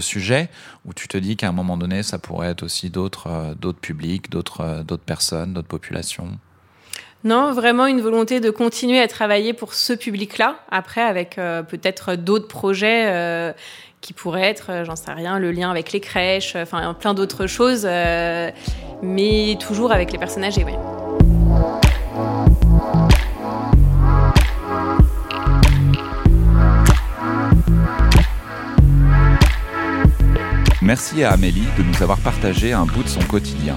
sujet, 0.00 0.48
ou 0.84 0.94
tu 0.94 1.08
te 1.08 1.16
dis 1.18 1.36
qu'à 1.36 1.48
un 1.48 1.52
moment 1.52 1.76
donné, 1.76 2.04
ça 2.04 2.18
pourrait 2.20 2.50
être 2.50 2.62
aussi 2.62 2.90
d'autres 2.90 3.56
publics, 3.80 4.30
d'autres 4.30 4.84
personnes, 5.04 5.52
d'autres 5.52 5.66
populations? 5.66 6.38
Non, 7.24 7.52
vraiment 7.52 7.86
une 7.86 8.00
volonté 8.00 8.38
de 8.38 8.50
continuer 8.50 9.00
à 9.00 9.08
travailler 9.08 9.52
pour 9.52 9.74
ce 9.74 9.92
public-là. 9.92 10.60
Après, 10.70 11.02
avec 11.02 11.34
peut-être 11.34 12.14
d'autres 12.14 12.46
projets 12.46 13.52
qui 14.00 14.12
pourrait 14.12 14.42
être, 14.42 14.70
euh, 14.70 14.84
j'en 14.84 14.96
sais 14.96 15.12
rien, 15.12 15.38
le 15.38 15.52
lien 15.52 15.70
avec 15.70 15.92
les 15.92 16.00
crèches, 16.00 16.56
euh, 16.56 16.62
enfin 16.62 16.94
plein 16.94 17.14
d'autres 17.14 17.46
choses, 17.46 17.82
euh, 17.84 18.50
mais 19.02 19.56
toujours 19.60 19.92
avec 19.92 20.12
les 20.12 20.18
personnes 20.18 20.44
âgées. 20.44 20.64
Oui. 20.64 20.72
Merci 30.82 31.22
à 31.22 31.32
Amélie 31.32 31.68
de 31.78 31.82
nous 31.84 32.02
avoir 32.02 32.18
partagé 32.18 32.72
un 32.72 32.84
bout 32.84 33.04
de 33.04 33.08
son 33.08 33.20
quotidien. 33.20 33.76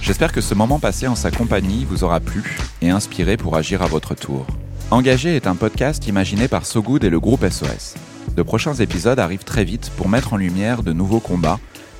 J'espère 0.00 0.32
que 0.32 0.40
ce 0.40 0.54
moment 0.54 0.80
passé 0.80 1.06
en 1.06 1.14
sa 1.14 1.30
compagnie 1.30 1.84
vous 1.84 2.02
aura 2.02 2.18
plu 2.18 2.56
et 2.80 2.90
inspiré 2.90 3.36
pour 3.36 3.56
agir 3.56 3.82
à 3.82 3.86
votre 3.86 4.14
tour. 4.14 4.46
Engagé 4.90 5.36
est 5.36 5.46
un 5.46 5.54
podcast 5.54 6.08
imaginé 6.08 6.48
par 6.48 6.66
Sogood 6.66 7.04
et 7.04 7.10
le 7.10 7.20
groupe 7.20 7.46
SOS. 7.48 7.94
De 8.36 8.42
prochains 8.42 8.74
épisodes 8.74 9.18
arrivent 9.18 9.44
très 9.44 9.64
vite 9.64 9.90
pour 9.96 10.08
mettre 10.08 10.32
en 10.32 10.36
lumière 10.36 10.82
de 10.82 10.92
nouveaux 10.92 11.20
combats 11.20 11.58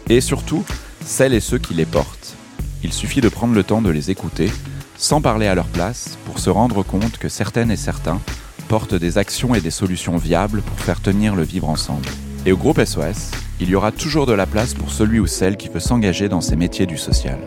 et 0.09 0.21
surtout 0.21 0.65
celles 1.05 1.35
et 1.35 1.41
ceux 1.41 1.59
qui 1.59 1.75
les 1.75 1.87
portent. 1.87 2.37
Il 2.83 2.93
suffit 2.93 3.21
de 3.21 3.29
prendre 3.29 3.55
le 3.55 3.63
temps 3.63 3.83
de 3.83 3.91
les 3.91 4.11
écouter, 4.11 4.51
sans 4.97 5.21
parler 5.21 5.47
à 5.47 5.55
leur 5.55 5.67
place, 5.67 6.19
pour 6.25 6.39
se 6.39 6.51
rendre 6.51 6.83
compte 6.83 7.19
que 7.19 7.29
certaines 7.29 7.71
et 7.71 7.77
certains 7.77 8.21
portent 8.69 8.95
des 8.95 9.19
actions 9.19 9.55
et 9.55 9.61
des 9.61 9.71
solutions 9.71 10.17
viables 10.17 10.63
pour 10.63 10.79
faire 10.79 11.01
tenir 11.01 11.35
le 11.35 11.43
vivre 11.43 11.69
ensemble. 11.69 12.09
Et 12.47 12.53
au 12.53 12.57
groupe 12.57 12.83
SOS, 12.83 13.33
il 13.61 13.69
y 13.69 13.75
aura 13.75 13.93
toujours 13.93 14.27
de 14.27 14.33
la 14.33 14.47
place 14.47 14.75
pour 14.75 14.91
celui 14.91 15.21
ou 15.21 15.27
celle 15.27 15.57
qui 15.57 15.69
veut 15.69 15.81
s'engager 15.81 16.29
dans 16.29 16.41
ces 16.41 16.57
métiers 16.57 16.87
du 16.87 16.97
social. 16.97 17.39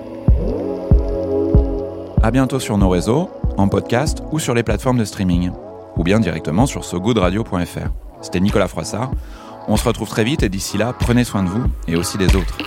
À 2.22 2.32
bientôt 2.32 2.60
sur 2.60 2.78
nos 2.78 2.90
réseaux, 2.90 3.30
en 3.58 3.68
podcast 3.68 4.20
ou 4.32 4.40
sur 4.40 4.54
les 4.54 4.64
plateformes 4.64 5.00
de 5.00 5.06
streaming, 5.06 5.52
ou 5.98 6.04
bien 6.04 6.20
directement 6.20 6.66
sur 6.66 6.86
sogoodradio.fr. 6.86 8.03
C'était 8.24 8.40
Nicolas 8.40 8.68
Froissart. 8.68 9.12
On 9.68 9.78
se 9.78 9.88
retrouve 9.88 10.10
très 10.10 10.24
vite 10.24 10.42
et 10.42 10.50
d'ici 10.50 10.78
là, 10.78 10.94
prenez 10.98 11.24
soin 11.24 11.44
de 11.44 11.50
vous 11.50 11.64
et 11.88 11.96
aussi 11.96 12.18
des 12.18 12.36
autres. 12.36 12.58